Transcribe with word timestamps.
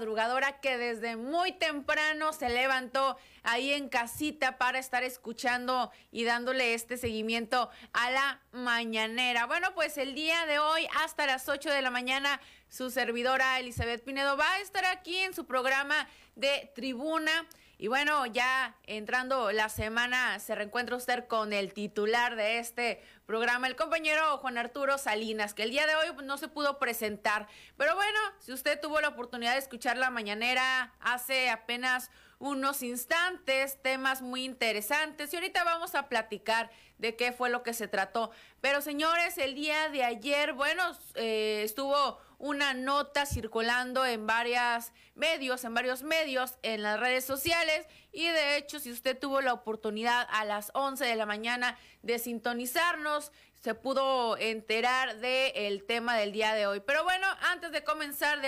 Madrugadora 0.00 0.60
que 0.60 0.78
desde 0.78 1.16
muy 1.16 1.52
temprano 1.52 2.32
se 2.32 2.48
levantó 2.48 3.18
ahí 3.42 3.70
en 3.74 3.90
casita 3.90 4.56
para 4.56 4.78
estar 4.78 5.02
escuchando 5.02 5.92
y 6.10 6.24
dándole 6.24 6.72
este 6.72 6.96
seguimiento 6.96 7.68
a 7.92 8.10
la 8.10 8.40
mañanera. 8.50 9.44
Bueno, 9.44 9.74
pues 9.74 9.98
el 9.98 10.14
día 10.14 10.46
de 10.46 10.58
hoy 10.58 10.88
hasta 11.02 11.26
las 11.26 11.50
8 11.50 11.68
de 11.68 11.82
la 11.82 11.90
mañana 11.90 12.40
su 12.70 12.90
servidora 12.90 13.58
Elizabeth 13.58 14.02
Pinedo 14.02 14.38
va 14.38 14.50
a 14.54 14.60
estar 14.60 14.86
aquí 14.86 15.18
en 15.18 15.34
su 15.34 15.44
programa 15.44 16.08
de 16.34 16.72
tribuna. 16.74 17.46
Y 17.82 17.88
bueno, 17.88 18.26
ya 18.26 18.76
entrando 18.86 19.52
la 19.52 19.70
semana, 19.70 20.38
se 20.38 20.54
reencuentra 20.54 20.96
usted 20.96 21.26
con 21.26 21.54
el 21.54 21.72
titular 21.72 22.36
de 22.36 22.58
este 22.58 23.02
programa, 23.24 23.68
el 23.68 23.74
compañero 23.74 24.36
Juan 24.36 24.58
Arturo 24.58 24.98
Salinas, 24.98 25.54
que 25.54 25.62
el 25.62 25.70
día 25.70 25.86
de 25.86 25.94
hoy 25.94 26.08
no 26.24 26.36
se 26.36 26.48
pudo 26.48 26.78
presentar. 26.78 27.48
Pero 27.78 27.94
bueno, 27.94 28.18
si 28.38 28.52
usted 28.52 28.78
tuvo 28.82 29.00
la 29.00 29.08
oportunidad 29.08 29.54
de 29.54 29.60
escuchar 29.60 29.96
la 29.96 30.10
mañanera 30.10 30.92
hace 31.00 31.48
apenas 31.48 32.10
unos 32.38 32.82
instantes, 32.82 33.80
temas 33.80 34.20
muy 34.20 34.44
interesantes 34.44 35.32
y 35.32 35.36
ahorita 35.36 35.64
vamos 35.64 35.94
a 35.94 36.10
platicar 36.10 36.70
de 36.98 37.16
qué 37.16 37.32
fue 37.32 37.48
lo 37.48 37.62
que 37.62 37.72
se 37.72 37.88
trató. 37.88 38.30
Pero 38.60 38.82
señores, 38.82 39.38
el 39.38 39.54
día 39.54 39.88
de 39.88 40.04
ayer, 40.04 40.52
bueno, 40.52 40.82
eh, 41.14 41.62
estuvo 41.64 42.18
una 42.40 42.72
nota 42.72 43.26
circulando 43.26 44.04
en 44.06 44.26
varios 44.26 44.92
medios, 45.14 45.62
en 45.64 45.74
varios 45.74 46.02
medios, 46.02 46.54
en 46.62 46.82
las 46.82 46.98
redes 46.98 47.24
sociales. 47.24 47.86
Y 48.12 48.26
de 48.26 48.56
hecho, 48.56 48.80
si 48.80 48.90
usted 48.90 49.16
tuvo 49.16 49.42
la 49.42 49.52
oportunidad 49.52 50.26
a 50.30 50.46
las 50.46 50.70
11 50.74 51.04
de 51.04 51.16
la 51.16 51.26
mañana 51.26 51.78
de 52.02 52.18
sintonizarnos, 52.18 53.30
se 53.60 53.74
pudo 53.74 54.38
enterar 54.38 55.18
del 55.18 55.84
tema 55.84 56.16
del 56.16 56.32
día 56.32 56.54
de 56.54 56.66
hoy. 56.66 56.80
Pero 56.80 57.04
bueno, 57.04 57.26
antes 57.42 57.70
de 57.72 57.84
comenzar 57.84 58.40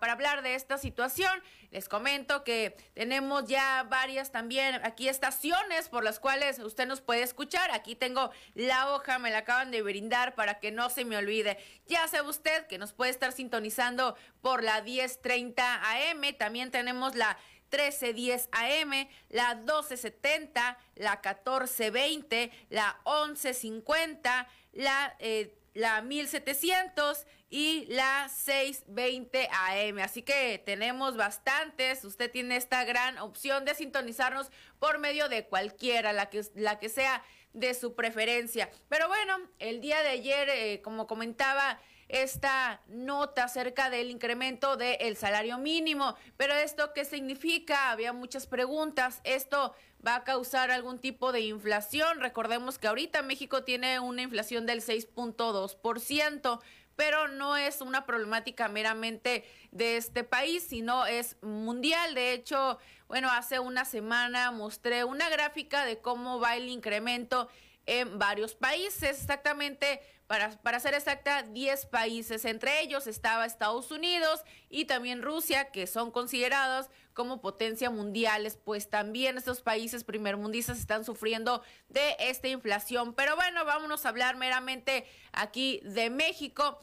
para 0.00 0.12
hablar 0.12 0.42
de 0.42 0.56
esta 0.56 0.76
situación, 0.76 1.30
les 1.70 1.88
comento 1.88 2.42
que 2.42 2.76
tenemos 2.94 3.44
ya 3.46 3.84
varias 3.88 4.32
también 4.32 4.80
aquí 4.84 5.08
estaciones 5.08 5.88
por 5.88 6.02
las 6.02 6.18
cuales 6.18 6.58
usted 6.58 6.86
nos 6.86 7.00
puede 7.00 7.22
escuchar. 7.22 7.70
Aquí 7.70 7.94
tengo 7.94 8.30
la 8.54 8.92
hoja, 8.92 9.20
me 9.20 9.30
la 9.30 9.38
acaban 9.38 9.70
de 9.70 9.82
brindar 9.82 10.34
para 10.34 10.58
que 10.58 10.72
no 10.72 10.90
se 10.90 11.04
me 11.04 11.16
olvide. 11.16 11.58
Ya 11.86 12.06
sabe 12.08 12.28
usted 12.28 12.66
que 12.66 12.78
nos 12.78 12.92
puede 12.92 13.12
estar 13.12 13.30
sintonizando 13.30 14.16
por 14.40 14.64
la 14.64 14.82
1030 14.82 16.10
AM. 16.10 16.36
También 16.36 16.72
tenemos 16.72 17.14
la 17.14 17.38
1310 17.70 18.48
AM, 18.52 19.08
la 19.28 19.54
1270, 19.54 20.78
la 20.96 21.10
1420, 21.16 22.50
la 22.70 23.00
1150, 23.04 24.48
la, 24.72 25.16
eh, 25.18 25.54
la 25.74 26.02
1700 26.02 27.26
y 27.50 27.86
la 27.86 28.28
620 28.28 29.48
AM. 29.50 29.98
Así 29.98 30.22
que 30.22 30.62
tenemos 30.64 31.16
bastantes. 31.16 32.04
Usted 32.04 32.30
tiene 32.30 32.56
esta 32.56 32.84
gran 32.84 33.18
opción 33.18 33.64
de 33.64 33.74
sintonizarnos 33.74 34.50
por 34.78 34.98
medio 34.98 35.28
de 35.28 35.46
cualquiera, 35.46 36.12
la 36.12 36.28
que, 36.28 36.42
la 36.54 36.78
que 36.78 36.88
sea 36.88 37.22
de 37.52 37.74
su 37.74 37.94
preferencia. 37.94 38.70
Pero 38.88 39.08
bueno, 39.08 39.38
el 39.58 39.80
día 39.80 40.02
de 40.02 40.08
ayer, 40.10 40.48
eh, 40.50 40.82
como 40.82 41.06
comentaba, 41.06 41.80
esta 42.08 42.80
nota 42.86 43.44
acerca 43.44 43.90
del 43.90 44.10
incremento 44.10 44.76
del 44.76 45.16
salario 45.16 45.58
mínimo. 45.58 46.14
Pero 46.36 46.54
esto 46.54 46.92
qué 46.94 47.04
significa? 47.04 47.90
Había 47.90 48.12
muchas 48.12 48.46
preguntas. 48.46 49.20
Esto 49.24 49.74
va 50.06 50.16
a 50.16 50.24
causar 50.24 50.70
algún 50.70 50.98
tipo 50.98 51.32
de 51.32 51.40
inflación. 51.40 52.20
Recordemos 52.20 52.78
que 52.78 52.86
ahorita 52.86 53.22
México 53.22 53.64
tiene 53.64 53.98
una 54.00 54.22
inflación 54.22 54.66
del 54.66 54.82
6.2%, 54.82 56.60
pero 56.94 57.28
no 57.28 57.56
es 57.56 57.80
una 57.80 58.06
problemática 58.06 58.68
meramente 58.68 59.44
de 59.72 59.96
este 59.96 60.24
país, 60.24 60.64
sino 60.68 61.06
es 61.06 61.36
mundial. 61.42 62.14
De 62.14 62.32
hecho, 62.32 62.78
bueno, 63.08 63.30
hace 63.30 63.58
una 63.58 63.84
semana 63.84 64.50
mostré 64.50 65.04
una 65.04 65.28
gráfica 65.28 65.84
de 65.84 65.98
cómo 65.98 66.40
va 66.40 66.56
el 66.56 66.68
incremento 66.68 67.48
en 67.86 68.18
varios 68.18 68.54
países, 68.54 69.20
exactamente 69.20 70.00
para, 70.26 70.50
para 70.62 70.80
ser 70.80 70.94
exacta, 70.94 71.42
10 71.42 71.86
países. 71.86 72.44
Entre 72.44 72.80
ellos 72.80 73.06
estaba 73.06 73.46
Estados 73.46 73.90
Unidos 73.90 74.42
y 74.68 74.86
también 74.86 75.22
Rusia, 75.22 75.70
que 75.70 75.86
son 75.86 76.10
considerados 76.10 76.88
como 77.14 77.40
potencia 77.40 77.90
mundiales, 77.90 78.58
pues 78.62 78.90
también 78.90 79.38
estos 79.38 79.62
países 79.62 80.04
primermundistas 80.04 80.78
están 80.78 81.04
sufriendo 81.04 81.62
de 81.88 82.16
esta 82.18 82.48
inflación. 82.48 83.14
Pero 83.14 83.36
bueno, 83.36 83.64
vámonos 83.64 84.04
a 84.04 84.10
hablar 84.10 84.36
meramente 84.36 85.06
aquí 85.32 85.80
de 85.84 86.10
México. 86.10 86.78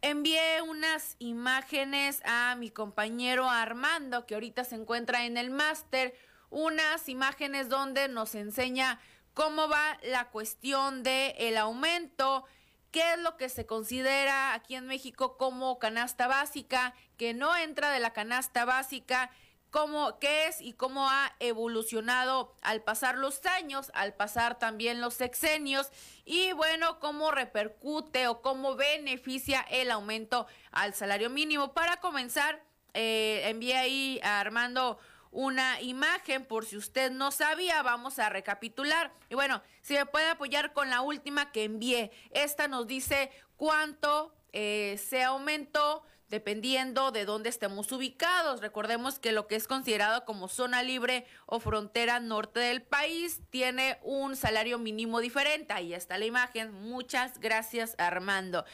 Envié 0.00 0.62
unas 0.62 1.16
imágenes 1.18 2.22
a 2.24 2.54
mi 2.56 2.70
compañero 2.70 3.50
Armando, 3.50 4.24
que 4.24 4.34
ahorita 4.34 4.64
se 4.64 4.76
encuentra 4.76 5.26
en 5.26 5.36
el 5.36 5.50
máster, 5.50 6.14
unas 6.48 7.08
imágenes 7.08 7.68
donde 7.68 8.08
nos 8.08 8.34
enseña 8.34 8.98
cómo 9.40 9.70
va 9.70 9.96
la 10.02 10.28
cuestión 10.28 11.02
del 11.02 11.32
el 11.38 11.56
aumento, 11.56 12.44
qué 12.90 13.14
es 13.14 13.18
lo 13.20 13.38
que 13.38 13.48
se 13.48 13.64
considera 13.64 14.52
aquí 14.52 14.74
en 14.74 14.86
México 14.86 15.38
como 15.38 15.78
canasta 15.78 16.26
básica, 16.26 16.92
que 17.16 17.32
no 17.32 17.56
entra 17.56 17.90
de 17.90 18.00
la 18.00 18.12
canasta 18.12 18.66
básica, 18.66 19.30
cómo 19.70 20.18
qué 20.18 20.48
es 20.48 20.60
y 20.60 20.74
cómo 20.74 21.08
ha 21.08 21.34
evolucionado 21.40 22.52
al 22.60 22.82
pasar 22.82 23.16
los 23.16 23.46
años, 23.46 23.90
al 23.94 24.12
pasar 24.12 24.58
también 24.58 25.00
los 25.00 25.14
sexenios 25.14 25.88
y 26.26 26.52
bueno, 26.52 27.00
cómo 27.00 27.30
repercute 27.30 28.28
o 28.28 28.42
cómo 28.42 28.76
beneficia 28.76 29.62
el 29.70 29.90
aumento 29.90 30.48
al 30.70 30.92
salario 30.92 31.30
mínimo. 31.30 31.72
Para 31.72 31.96
comenzar, 32.00 32.62
eh, 32.92 33.44
envié 33.46 33.78
ahí 33.78 34.20
a 34.22 34.38
Armando 34.38 34.98
una 35.30 35.80
imagen 35.80 36.44
por 36.44 36.64
si 36.64 36.76
usted 36.76 37.10
no 37.10 37.30
sabía, 37.30 37.82
vamos 37.82 38.18
a 38.18 38.28
recapitular. 38.28 39.12
Y 39.28 39.34
bueno, 39.34 39.62
si 39.82 39.94
me 39.94 40.06
puede 40.06 40.28
apoyar 40.28 40.72
con 40.72 40.90
la 40.90 41.00
última 41.00 41.52
que 41.52 41.64
envié, 41.64 42.10
esta 42.30 42.68
nos 42.68 42.86
dice 42.86 43.30
cuánto 43.56 44.34
eh, 44.52 45.00
se 45.08 45.22
aumentó 45.22 46.02
dependiendo 46.30 47.10
de 47.10 47.24
dónde 47.24 47.48
estemos 47.48 47.90
ubicados. 47.92 48.60
Recordemos 48.60 49.18
que 49.18 49.32
lo 49.32 49.46
que 49.46 49.56
es 49.56 49.66
considerado 49.66 50.24
como 50.24 50.48
zona 50.48 50.82
libre 50.82 51.26
o 51.46 51.60
frontera 51.60 52.20
norte 52.20 52.60
del 52.60 52.82
país 52.82 53.40
tiene 53.50 53.98
un 54.02 54.36
salario 54.36 54.78
mínimo 54.78 55.20
diferente. 55.20 55.72
Ahí 55.72 55.92
está 55.92 56.18
la 56.18 56.26
imagen. 56.26 56.72
Muchas 56.72 57.40
gracias, 57.40 57.96
Armando. 57.98 58.64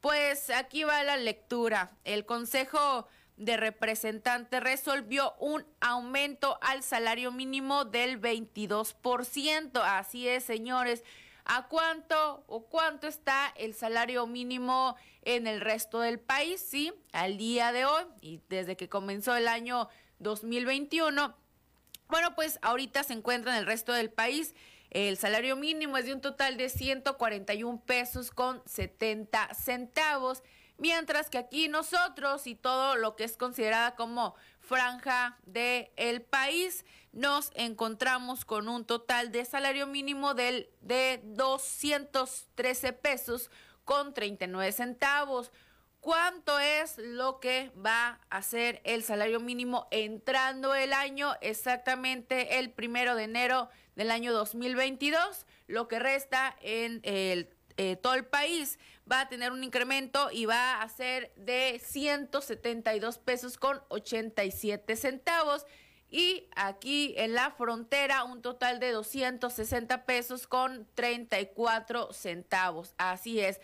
Pues 0.00 0.50
aquí 0.50 0.82
va 0.82 1.02
la 1.04 1.16
lectura. 1.16 1.92
El 2.02 2.26
Consejo 2.26 3.08
de 3.36 3.56
representante 3.56 4.60
resolvió 4.60 5.34
un 5.40 5.66
aumento 5.80 6.58
al 6.62 6.82
salario 6.82 7.32
mínimo 7.32 7.84
del 7.84 8.20
22%. 8.20 9.80
Así 9.82 10.28
es, 10.28 10.44
señores. 10.44 11.02
¿A 11.44 11.68
cuánto 11.68 12.44
o 12.46 12.64
cuánto 12.66 13.06
está 13.06 13.52
el 13.56 13.74
salario 13.74 14.26
mínimo 14.26 14.96
en 15.22 15.46
el 15.46 15.60
resto 15.60 16.00
del 16.00 16.18
país? 16.18 16.60
Sí, 16.60 16.92
al 17.12 17.36
día 17.36 17.70
de 17.72 17.84
hoy 17.84 18.04
y 18.22 18.40
desde 18.48 18.76
que 18.76 18.88
comenzó 18.88 19.36
el 19.36 19.48
año 19.48 19.88
2021. 20.20 21.36
Bueno, 22.08 22.34
pues 22.34 22.58
ahorita 22.62 23.02
se 23.02 23.12
encuentra 23.12 23.52
en 23.52 23.58
el 23.58 23.66
resto 23.66 23.92
del 23.92 24.10
país. 24.10 24.54
El 24.90 25.18
salario 25.18 25.56
mínimo 25.56 25.98
es 25.98 26.06
de 26.06 26.14
un 26.14 26.20
total 26.20 26.56
de 26.56 26.68
141 26.68 27.82
pesos 27.84 28.30
con 28.30 28.62
70 28.64 29.52
centavos 29.54 30.42
mientras 30.78 31.30
que 31.30 31.38
aquí 31.38 31.68
nosotros 31.68 32.46
y 32.46 32.54
todo 32.54 32.96
lo 32.96 33.16
que 33.16 33.24
es 33.24 33.36
considerada 33.36 33.94
como 33.94 34.34
franja 34.60 35.38
del 35.44 35.90
el 35.96 36.22
país 36.22 36.84
nos 37.12 37.52
encontramos 37.54 38.44
con 38.44 38.68
un 38.68 38.84
total 38.84 39.30
de 39.30 39.44
salario 39.44 39.86
mínimo 39.86 40.34
del, 40.34 40.68
de 40.80 41.20
213 41.24 42.92
pesos 42.92 43.50
con 43.84 44.14
39 44.14 44.72
centavos. 44.72 45.52
¿Cuánto 46.00 46.58
es 46.58 46.98
lo 46.98 47.40
que 47.40 47.70
va 47.74 48.20
a 48.28 48.42
ser 48.42 48.82
el 48.84 49.02
salario 49.02 49.40
mínimo 49.40 49.88
entrando 49.90 50.74
el 50.74 50.92
año? 50.92 51.34
Exactamente 51.40 52.58
el 52.58 52.70
primero 52.70 53.14
de 53.14 53.24
enero 53.24 53.70
del 53.96 54.10
año 54.10 54.32
2022, 54.32 55.46
lo 55.66 55.88
que 55.88 55.98
resta 55.98 56.56
en 56.60 57.00
el, 57.04 57.48
eh, 57.76 57.96
todo 57.96 58.14
el 58.14 58.26
país 58.26 58.78
va 59.10 59.20
a 59.20 59.28
tener 59.28 59.52
un 59.52 59.62
incremento 59.64 60.30
y 60.30 60.46
va 60.46 60.80
a 60.80 60.88
ser 60.88 61.32
de 61.36 61.80
172 61.84 63.18
pesos 63.18 63.58
con 63.58 63.82
87 63.88 64.96
centavos. 64.96 65.66
Y 66.10 66.48
aquí 66.54 67.14
en 67.16 67.34
la 67.34 67.50
frontera 67.50 68.24
un 68.24 68.40
total 68.40 68.78
de 68.78 68.92
260 68.92 70.06
pesos 70.06 70.46
con 70.46 70.86
34 70.94 72.12
centavos. 72.12 72.94
Así 72.98 73.40
es. 73.40 73.60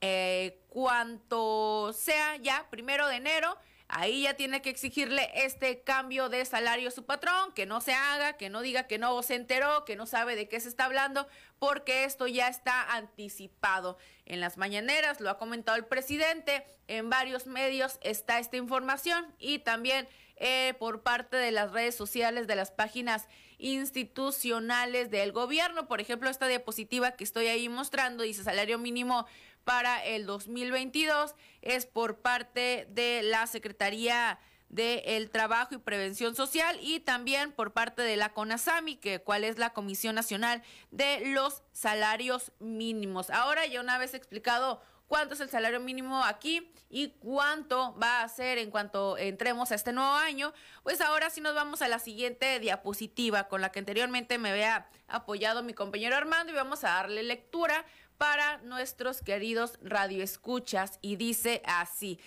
Eh, 0.00 0.60
cuanto 0.68 1.92
sea 1.94 2.36
ya 2.36 2.66
primero 2.70 3.08
de 3.08 3.16
enero, 3.16 3.56
ahí 3.88 4.24
ya 4.24 4.34
tiene 4.34 4.60
que 4.60 4.68
exigirle 4.68 5.30
este 5.34 5.82
cambio 5.82 6.28
de 6.28 6.44
salario 6.44 6.88
a 6.88 6.92
su 6.92 7.06
patrón, 7.06 7.52
que 7.54 7.64
no 7.64 7.80
se 7.80 7.94
haga, 7.94 8.34
que 8.36 8.50
no 8.50 8.60
diga 8.60 8.86
que 8.86 8.98
no 8.98 9.22
se 9.22 9.36
enteró, 9.36 9.84
que 9.86 9.96
no 9.96 10.04
sabe 10.04 10.36
de 10.36 10.46
qué 10.46 10.60
se 10.60 10.68
está 10.68 10.84
hablando, 10.84 11.26
porque 11.58 12.04
esto 12.04 12.26
ya 12.26 12.48
está 12.48 12.94
anticipado. 12.94 13.96
En 14.26 14.40
las 14.40 14.56
mañaneras 14.56 15.20
lo 15.20 15.30
ha 15.30 15.38
comentado 15.38 15.76
el 15.76 15.84
presidente, 15.84 16.64
en 16.88 17.10
varios 17.10 17.46
medios 17.46 17.98
está 18.02 18.38
esta 18.38 18.56
información 18.56 19.26
y 19.38 19.58
también 19.58 20.08
eh, 20.36 20.74
por 20.78 21.02
parte 21.02 21.36
de 21.36 21.52
las 21.52 21.72
redes 21.72 21.94
sociales, 21.94 22.46
de 22.46 22.56
las 22.56 22.70
páginas 22.70 23.28
institucionales 23.58 25.10
del 25.10 25.32
gobierno. 25.32 25.86
Por 25.86 26.00
ejemplo, 26.00 26.28
esta 26.30 26.48
diapositiva 26.48 27.12
que 27.12 27.24
estoy 27.24 27.46
ahí 27.46 27.68
mostrando 27.68 28.24
dice 28.24 28.42
salario 28.42 28.78
mínimo 28.78 29.26
para 29.64 30.04
el 30.04 30.26
2022 30.26 31.34
es 31.62 31.86
por 31.86 32.18
parte 32.18 32.86
de 32.90 33.22
la 33.22 33.46
Secretaría 33.46 34.38
del 34.74 35.30
Trabajo 35.30 35.76
y 35.76 35.78
Prevención 35.78 36.34
Social 36.34 36.76
y 36.82 36.98
también 36.98 37.52
por 37.52 37.72
parte 37.72 38.02
de 38.02 38.16
la 38.16 38.32
CONASAMI, 38.32 38.96
que 38.96 39.20
cuál 39.20 39.44
es 39.44 39.56
la 39.56 39.70
Comisión 39.70 40.16
Nacional 40.16 40.62
de 40.90 41.28
los 41.28 41.62
Salarios 41.72 42.50
Mínimos. 42.58 43.30
Ahora 43.30 43.66
ya 43.66 43.80
una 43.80 43.98
vez 43.98 44.14
explicado 44.14 44.82
cuánto 45.06 45.34
es 45.34 45.40
el 45.40 45.48
salario 45.48 45.78
mínimo 45.78 46.24
aquí 46.24 46.72
y 46.90 47.10
cuánto 47.20 47.96
va 48.02 48.22
a 48.22 48.28
ser 48.28 48.58
en 48.58 48.72
cuanto 48.72 49.16
entremos 49.16 49.70
a 49.70 49.76
este 49.76 49.92
nuevo 49.92 50.12
año, 50.12 50.52
pues 50.82 51.00
ahora 51.00 51.30
sí 51.30 51.40
nos 51.40 51.54
vamos 51.54 51.80
a 51.80 51.86
la 51.86 52.00
siguiente 52.00 52.58
diapositiva 52.58 53.46
con 53.46 53.60
la 53.60 53.70
que 53.70 53.78
anteriormente 53.78 54.38
me 54.38 54.50
había 54.50 54.88
apoyado 55.06 55.62
mi 55.62 55.72
compañero 55.72 56.16
Armando 56.16 56.52
y 56.52 56.56
vamos 56.56 56.82
a 56.82 56.88
darle 56.88 57.22
lectura 57.22 57.84
para 58.18 58.58
nuestros 58.58 59.22
queridos 59.22 59.78
radioescuchas 59.82 60.98
y 61.00 61.14
dice 61.14 61.62
así. 61.64 62.18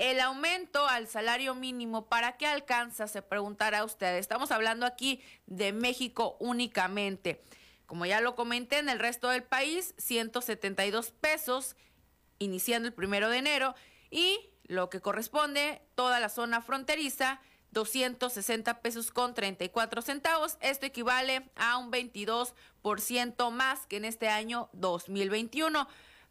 El 0.00 0.18
aumento 0.20 0.88
al 0.88 1.08
salario 1.08 1.54
mínimo, 1.54 2.06
¿para 2.06 2.38
qué 2.38 2.46
alcanza? 2.46 3.06
Se 3.06 3.20
preguntará 3.20 3.84
usted. 3.84 4.16
Estamos 4.16 4.50
hablando 4.50 4.86
aquí 4.86 5.20
de 5.44 5.74
México 5.74 6.38
únicamente. 6.40 7.44
Como 7.84 8.06
ya 8.06 8.22
lo 8.22 8.34
comenté, 8.34 8.78
en 8.78 8.88
el 8.88 8.98
resto 8.98 9.28
del 9.28 9.42
país, 9.42 9.94
172 9.98 11.10
pesos, 11.10 11.76
iniciando 12.38 12.88
el 12.88 12.94
primero 12.94 13.28
de 13.28 13.36
enero, 13.36 13.74
y 14.10 14.48
lo 14.64 14.88
que 14.88 15.02
corresponde, 15.02 15.82
toda 15.96 16.18
la 16.18 16.30
zona 16.30 16.62
fronteriza, 16.62 17.42
260 17.72 18.80
pesos 18.80 19.10
con 19.10 19.34
34 19.34 20.00
centavos. 20.00 20.56
Esto 20.62 20.86
equivale 20.86 21.50
a 21.56 21.76
un 21.76 21.92
22% 21.92 23.50
más 23.50 23.86
que 23.86 23.98
en 23.98 24.06
este 24.06 24.30
año 24.30 24.70
2021. 24.72 25.86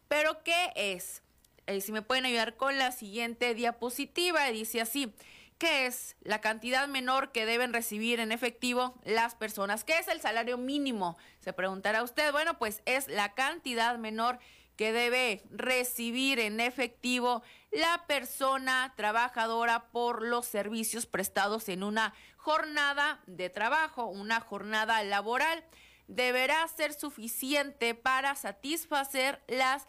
Pero 0.07 0.43
¿qué 0.43 0.71
es? 0.73 1.21
Eh, 1.69 1.81
si 1.81 1.91
me 1.91 2.01
pueden 2.01 2.25
ayudar 2.25 2.57
con 2.57 2.79
la 2.79 2.91
siguiente 2.91 3.53
diapositiva, 3.53 4.49
dice 4.49 4.81
así. 4.81 5.13
¿Qué 5.59 5.85
es 5.85 6.15
la 6.21 6.41
cantidad 6.41 6.87
menor 6.87 7.31
que 7.31 7.45
deben 7.45 7.73
recibir 7.73 8.19
en 8.19 8.31
efectivo 8.31 8.99
las 9.03 9.35
personas? 9.35 9.83
¿Qué 9.83 9.99
es 9.99 10.07
el 10.07 10.19
salario 10.19 10.57
mínimo? 10.57 11.15
Se 11.41 11.53
preguntará 11.53 12.01
usted. 12.01 12.31
Bueno, 12.31 12.57
pues 12.57 12.81
es 12.85 13.07
la 13.07 13.35
cantidad 13.35 13.99
menor 13.99 14.39
que 14.77 14.93
debe 14.93 15.43
recibir 15.51 16.39
en 16.39 16.59
efectivo 16.59 17.43
la 17.69 18.05
persona 18.07 18.93
trabajadora 18.95 19.91
por 19.91 20.23
los 20.23 20.47
servicios 20.47 21.05
prestados 21.05 21.69
en 21.69 21.83
una 21.83 22.15
jornada 22.37 23.21
de 23.27 23.51
trabajo, 23.51 24.05
una 24.05 24.39
jornada 24.39 25.03
laboral. 25.03 25.63
Deberá 26.07 26.67
ser 26.69 26.93
suficiente 26.93 27.93
para 27.93 28.33
satisfacer 28.35 29.43
las 29.47 29.85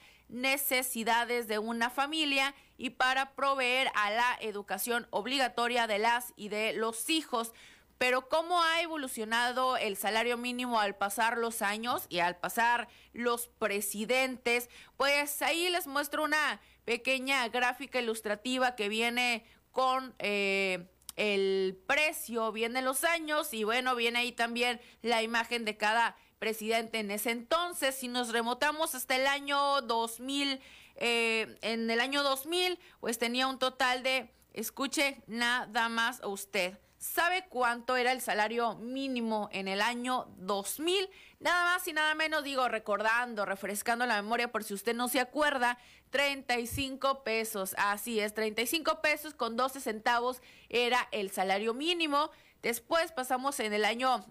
de 1.48 1.58
una 1.58 1.90
familia 1.90 2.54
y 2.78 2.90
para 2.90 3.34
proveer 3.34 3.90
a 3.94 4.10
la 4.10 4.38
educación 4.40 5.06
obligatoria 5.10 5.86
de 5.86 5.98
las 5.98 6.32
y 6.36 6.48
de 6.48 6.72
los 6.72 7.10
hijos. 7.10 7.52
Pero 7.98 8.28
cómo 8.28 8.62
ha 8.62 8.80
evolucionado 8.80 9.76
el 9.76 9.96
salario 9.96 10.38
mínimo 10.38 10.80
al 10.80 10.96
pasar 10.96 11.36
los 11.36 11.60
años 11.60 12.06
y 12.08 12.20
al 12.20 12.36
pasar 12.36 12.88
los 13.12 13.48
presidentes, 13.48 14.70
pues 14.96 15.42
ahí 15.42 15.68
les 15.68 15.86
muestro 15.86 16.24
una 16.24 16.60
pequeña 16.86 17.46
gráfica 17.48 18.00
ilustrativa 18.00 18.74
que 18.74 18.88
viene 18.88 19.44
con 19.70 20.14
eh, 20.18 20.88
el 21.16 21.78
precio, 21.86 22.52
viene 22.52 22.80
los 22.80 23.04
años 23.04 23.52
y 23.52 23.64
bueno, 23.64 23.94
viene 23.94 24.20
ahí 24.20 24.32
también 24.32 24.80
la 25.02 25.22
imagen 25.22 25.66
de 25.66 25.76
cada 25.76 26.16
presidente 26.40 26.98
en 26.98 27.12
ese 27.12 27.30
entonces. 27.30 27.94
Si 27.94 28.08
nos 28.08 28.32
remotamos 28.32 28.96
hasta 28.96 29.14
el 29.14 29.28
año 29.28 29.82
2000, 29.82 30.60
eh, 30.96 31.56
en 31.62 31.88
el 31.88 32.00
año 32.00 32.24
2000, 32.24 32.80
pues 32.98 33.18
tenía 33.18 33.46
un 33.46 33.60
total 33.60 34.02
de, 34.02 34.32
escuche 34.52 35.22
nada 35.28 35.88
más 35.88 36.20
a 36.22 36.26
usted, 36.26 36.76
¿Sabe 37.00 37.46
cuánto 37.48 37.96
era 37.96 38.12
el 38.12 38.20
salario 38.20 38.74
mínimo 38.74 39.48
en 39.52 39.68
el 39.68 39.80
año 39.80 40.26
2000? 40.36 41.08
Nada 41.38 41.64
más 41.64 41.88
y 41.88 41.94
nada 41.94 42.14
menos, 42.14 42.44
digo, 42.44 42.68
recordando, 42.68 43.46
refrescando 43.46 44.04
la 44.04 44.20
memoria 44.20 44.52
por 44.52 44.64
si 44.64 44.74
usted 44.74 44.94
no 44.94 45.08
se 45.08 45.18
acuerda, 45.18 45.78
35 46.10 47.24
pesos. 47.24 47.74
Así 47.78 48.20
es, 48.20 48.34
35 48.34 49.00
pesos 49.00 49.32
con 49.32 49.56
12 49.56 49.80
centavos 49.80 50.42
era 50.68 51.08
el 51.10 51.30
salario 51.30 51.72
mínimo. 51.72 52.30
Después 52.60 53.12
pasamos 53.12 53.60
en 53.60 53.72
el 53.72 53.86
año 53.86 54.26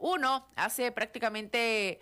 2001, 0.00 0.46
hace 0.56 0.92
prácticamente 0.92 2.00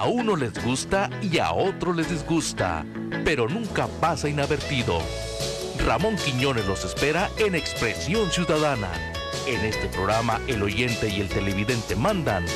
A 0.00 0.06
uno 0.06 0.34
les 0.34 0.54
gusta 0.64 1.10
y 1.20 1.40
a 1.40 1.52
otro 1.52 1.92
les 1.92 2.08
disgusta, 2.08 2.86
pero 3.22 3.46
nunca 3.50 3.86
pasa 4.00 4.30
inadvertido. 4.30 4.98
Ramón 5.84 6.16
Quiñones 6.16 6.64
los 6.64 6.86
espera 6.86 7.28
en 7.36 7.54
Expresión 7.54 8.30
Ciudadana. 8.30 8.88
En 9.46 9.60
este 9.60 9.88
programa 9.88 10.40
el 10.46 10.62
oyente 10.62 11.10
y 11.10 11.20
el 11.20 11.28
televidente 11.28 11.96
mandan. 11.96 12.46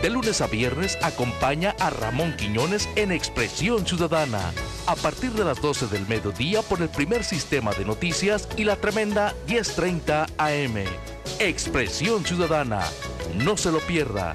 De 0.00 0.08
lunes 0.08 0.40
a 0.40 0.46
viernes 0.46 0.96
acompaña 1.02 1.76
a 1.80 1.90
Ramón 1.90 2.34
Quiñones 2.34 2.88
en 2.96 3.12
Expresión 3.12 3.86
Ciudadana. 3.86 4.40
A 4.86 4.96
partir 4.96 5.32
de 5.32 5.44
las 5.44 5.60
12 5.60 5.88
del 5.88 6.08
mediodía 6.08 6.62
por 6.62 6.80
el 6.80 6.88
primer 6.88 7.24
sistema 7.24 7.74
de 7.74 7.84
noticias 7.84 8.48
y 8.56 8.64
la 8.64 8.76
tremenda 8.76 9.34
1030 9.48 10.28
AM. 10.38 10.76
Expresión 11.40 12.24
Ciudadana. 12.24 12.80
No 13.34 13.58
se 13.58 13.70
lo 13.70 13.80
pierda. 13.80 14.32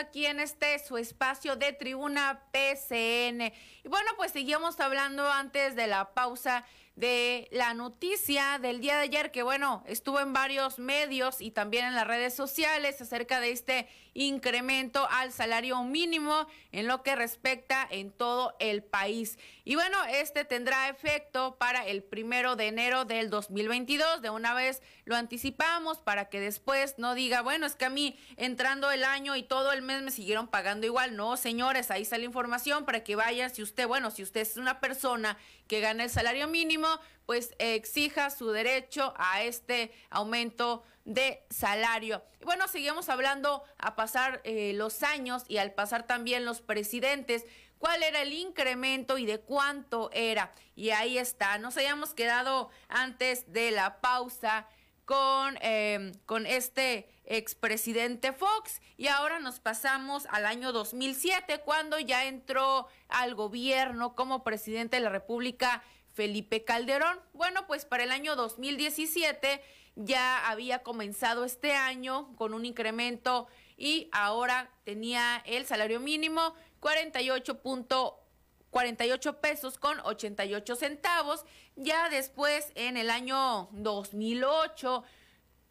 Aquí 0.00 0.26
en 0.26 0.40
este 0.40 0.78
su 0.78 0.96
espacio 0.96 1.54
de 1.56 1.72
tribuna 1.72 2.42
PCN. 2.52 3.52
Y 3.84 3.88
bueno, 3.88 4.10
pues 4.16 4.32
seguimos 4.32 4.80
hablando 4.80 5.30
antes 5.30 5.76
de 5.76 5.86
la 5.86 6.12
pausa 6.12 6.64
de 7.00 7.48
la 7.50 7.72
noticia 7.72 8.58
del 8.60 8.82
día 8.82 8.96
de 8.96 9.04
ayer, 9.04 9.30
que 9.32 9.42
bueno, 9.42 9.82
estuvo 9.86 10.20
en 10.20 10.34
varios 10.34 10.78
medios 10.78 11.40
y 11.40 11.50
también 11.50 11.86
en 11.86 11.94
las 11.94 12.06
redes 12.06 12.34
sociales 12.34 13.00
acerca 13.00 13.40
de 13.40 13.52
este 13.52 13.88
incremento 14.12 15.08
al 15.10 15.32
salario 15.32 15.82
mínimo 15.82 16.46
en 16.72 16.86
lo 16.86 17.02
que 17.02 17.16
respecta 17.16 17.86
en 17.90 18.10
todo 18.12 18.54
el 18.60 18.82
país. 18.82 19.38
Y 19.64 19.76
bueno, 19.76 19.96
este 20.10 20.44
tendrá 20.44 20.88
efecto 20.88 21.56
para 21.58 21.86
el 21.86 22.02
primero 22.02 22.54
de 22.54 22.66
enero 22.66 23.06
del 23.06 23.30
2022. 23.30 24.20
De 24.20 24.28
una 24.28 24.52
vez 24.52 24.82
lo 25.04 25.16
anticipamos 25.16 25.98
para 25.98 26.28
que 26.28 26.40
después 26.40 26.96
no 26.98 27.14
diga, 27.14 27.40
bueno, 27.40 27.66
es 27.66 27.76
que 27.76 27.86
a 27.86 27.90
mí 27.90 28.18
entrando 28.36 28.90
el 28.90 29.04
año 29.04 29.36
y 29.36 29.42
todo 29.42 29.72
el 29.72 29.80
mes 29.80 30.02
me 30.02 30.10
siguieron 30.10 30.48
pagando 30.48 30.86
igual. 30.86 31.16
No, 31.16 31.38
señores, 31.38 31.90
ahí 31.90 32.04
sale 32.04 32.24
información 32.24 32.84
para 32.84 33.04
que 33.04 33.16
vaya, 33.16 33.48
si 33.48 33.62
usted, 33.62 33.86
bueno, 33.86 34.10
si 34.10 34.22
usted 34.22 34.40
es 34.40 34.56
una 34.58 34.80
persona 34.80 35.38
que 35.70 35.78
gana 35.78 36.02
el 36.02 36.10
salario 36.10 36.48
mínimo, 36.48 36.88
pues 37.26 37.54
exija 37.60 38.30
su 38.30 38.50
derecho 38.50 39.14
a 39.16 39.44
este 39.44 39.92
aumento 40.10 40.82
de 41.04 41.44
salario. 41.48 42.24
Y 42.40 42.44
bueno, 42.44 42.66
seguimos 42.66 43.08
hablando 43.08 43.62
a 43.78 43.94
pasar 43.94 44.40
eh, 44.42 44.72
los 44.74 45.04
años 45.04 45.44
y 45.46 45.58
al 45.58 45.72
pasar 45.72 46.08
también 46.08 46.44
los 46.44 46.60
presidentes, 46.60 47.46
cuál 47.78 48.02
era 48.02 48.22
el 48.22 48.32
incremento 48.32 49.16
y 49.16 49.26
de 49.26 49.38
cuánto 49.38 50.10
era. 50.12 50.52
Y 50.74 50.90
ahí 50.90 51.18
está, 51.18 51.56
nos 51.58 51.76
habíamos 51.76 52.14
quedado 52.14 52.70
antes 52.88 53.52
de 53.52 53.70
la 53.70 54.00
pausa 54.00 54.66
con, 55.04 55.56
em, 55.60 56.14
con 56.26 56.46
este 56.46 57.08
expresidente 57.30 58.32
Fox 58.32 58.82
y 58.96 59.06
ahora 59.06 59.38
nos 59.38 59.60
pasamos 59.60 60.26
al 60.30 60.46
año 60.46 60.72
2007 60.72 61.60
cuando 61.64 62.00
ya 62.00 62.24
entró 62.26 62.88
al 63.08 63.36
gobierno 63.36 64.16
como 64.16 64.42
presidente 64.42 64.96
de 64.96 65.04
la 65.04 65.10
República 65.10 65.84
Felipe 66.12 66.64
Calderón. 66.64 67.20
Bueno, 67.32 67.68
pues 67.68 67.84
para 67.84 68.02
el 68.02 68.10
año 68.10 68.34
2017 68.34 69.62
ya 69.94 70.50
había 70.50 70.82
comenzado 70.82 71.44
este 71.44 71.72
año 71.72 72.34
con 72.34 72.52
un 72.52 72.66
incremento 72.66 73.46
y 73.76 74.08
ahora 74.10 74.72
tenía 74.82 75.40
el 75.46 75.66
salario 75.66 76.00
mínimo 76.00 76.56
48.48 76.80 79.40
pesos 79.40 79.78
con 79.78 80.00
88 80.00 80.74
centavos. 80.74 81.44
Ya 81.76 82.08
después, 82.08 82.72
en 82.74 82.96
el 82.96 83.08
año 83.08 83.68
2008, 83.70 85.04